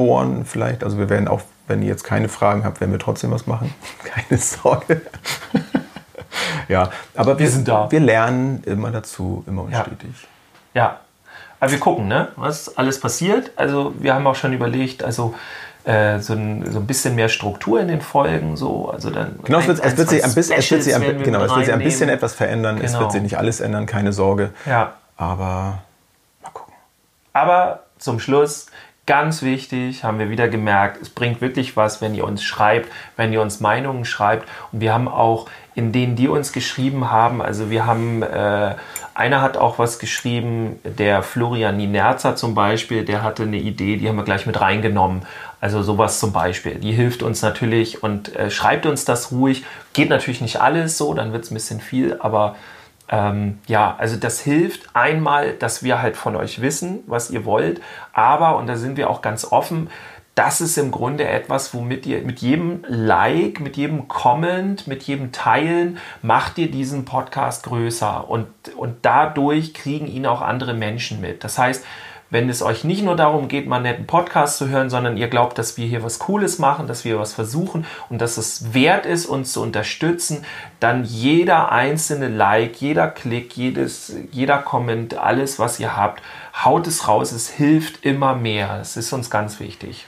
[0.00, 0.84] nachbohren vielleicht.
[0.84, 3.72] Also wir werden auch, wenn ihr jetzt keine Fragen habt, werden wir trotzdem was machen.
[4.04, 5.02] Keine Sorge.
[6.68, 7.90] ja, aber wir, wir, sind da.
[7.90, 9.82] Wir lernen immer dazu, immer und ja.
[9.82, 10.10] stetig.
[10.74, 11.00] Ja,
[11.58, 12.28] aber wir gucken, ne?
[12.36, 13.52] was alles passiert.
[13.56, 15.34] Also wir haben auch schon überlegt, also
[15.84, 18.56] äh, so, ein, so ein bisschen mehr Struktur in den Folgen.
[18.56, 18.90] So.
[18.90, 21.44] Also dann genau, es wird, es wird sich ein bisschen, es wird sich ein, genau,
[21.44, 22.76] es wird sich ein bisschen etwas verändern.
[22.76, 22.86] Genau.
[22.86, 24.50] Es wird sich nicht alles ändern, keine Sorge.
[24.66, 24.94] Ja.
[25.16, 25.82] Aber
[26.42, 26.74] mal gucken.
[27.32, 28.66] Aber zum Schluss,
[29.10, 33.32] ganz wichtig, haben wir wieder gemerkt, es bringt wirklich was, wenn ihr uns schreibt, wenn
[33.32, 34.46] ihr uns Meinungen schreibt.
[34.70, 38.76] Und wir haben auch in denen, die uns geschrieben haben, also wir haben, äh,
[39.14, 44.08] einer hat auch was geschrieben, der Florian Ninerza zum Beispiel, der hatte eine Idee, die
[44.08, 45.22] haben wir gleich mit reingenommen.
[45.60, 46.76] Also sowas zum Beispiel.
[46.76, 49.64] Die hilft uns natürlich und äh, schreibt uns das ruhig.
[49.92, 52.54] Geht natürlich nicht alles so, dann wird es ein bisschen viel, aber
[53.10, 57.80] ähm, ja, also das hilft einmal, dass wir halt von euch wissen, was ihr wollt,
[58.12, 59.90] aber, und da sind wir auch ganz offen,
[60.36, 65.32] das ist im Grunde etwas, womit ihr mit jedem Like, mit jedem Comment, mit jedem
[65.32, 68.46] Teilen macht ihr diesen Podcast größer und,
[68.76, 71.42] und dadurch kriegen ihn auch andere Menschen mit.
[71.42, 71.84] Das heißt,
[72.30, 75.28] wenn es euch nicht nur darum geht, mal einen netten Podcast zu hören, sondern ihr
[75.28, 79.04] glaubt, dass wir hier was Cooles machen, dass wir was versuchen und dass es wert
[79.04, 80.44] ist, uns zu unterstützen,
[80.78, 86.22] dann jeder einzelne Like, jeder Klick, jedes, jeder Comment, alles, was ihr habt,
[86.64, 87.32] haut es raus.
[87.32, 88.78] Es hilft immer mehr.
[88.80, 90.06] Es ist uns ganz wichtig.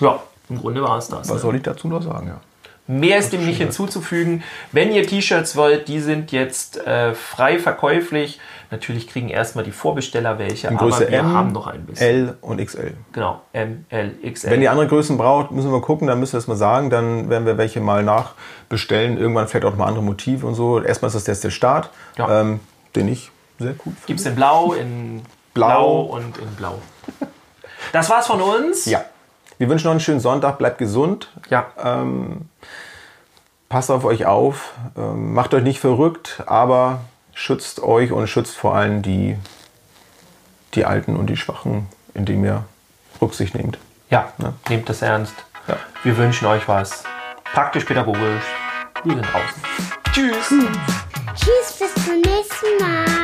[0.00, 1.28] Ja, im Grunde war es das.
[1.28, 1.38] Was ne?
[1.38, 2.40] soll ich dazu noch sagen, ja?
[2.88, 4.42] Mehr ist dem nicht hinzuzufügen.
[4.72, 8.40] Wenn ihr T-Shirts wollt, die sind jetzt äh, frei verkäuflich.
[8.72, 12.06] Natürlich kriegen erstmal die Vorbesteller welche, In Größe aber wir M, haben noch ein bisschen.
[12.06, 12.94] L und XL.
[13.12, 14.50] Genau, M, L, XL.
[14.50, 16.88] Wenn ihr andere Größen braucht, müssen wir gucken, dann müsst ihr das mal sagen.
[16.88, 19.18] Dann werden wir welche mal nachbestellen.
[19.18, 20.80] Irgendwann vielleicht auch mal andere Motive und so.
[20.80, 22.40] Erstmal ist das jetzt der Start, ja.
[22.40, 22.60] ähm,
[22.96, 24.06] den ich sehr cool finde.
[24.06, 25.68] Gibt es in Blau, in Blau.
[25.68, 26.78] Blau und in Blau.
[27.92, 28.86] Das war's von uns.
[28.86, 29.04] Ja.
[29.58, 30.56] Wir wünschen noch einen schönen Sonntag.
[30.56, 31.28] Bleibt gesund.
[31.50, 31.66] Ja.
[31.78, 32.48] Ähm,
[33.68, 34.72] passt auf euch auf.
[34.96, 37.00] Ähm, macht euch nicht verrückt, aber
[37.34, 39.36] schützt euch und schützt vor allem die,
[40.74, 42.64] die Alten und die Schwachen, indem ihr
[43.20, 43.78] Rücksicht nehmt.
[44.10, 44.54] Ja, ne?
[44.68, 45.34] nehmt das ernst.
[45.68, 45.76] Ja.
[46.02, 47.04] Wir wünschen euch was.
[47.52, 48.44] Praktisch pädagogisch.
[49.04, 49.62] Wir sind draußen.
[50.12, 50.48] Tschüss.
[51.34, 53.21] Tschüss, bis zum nächsten Mal.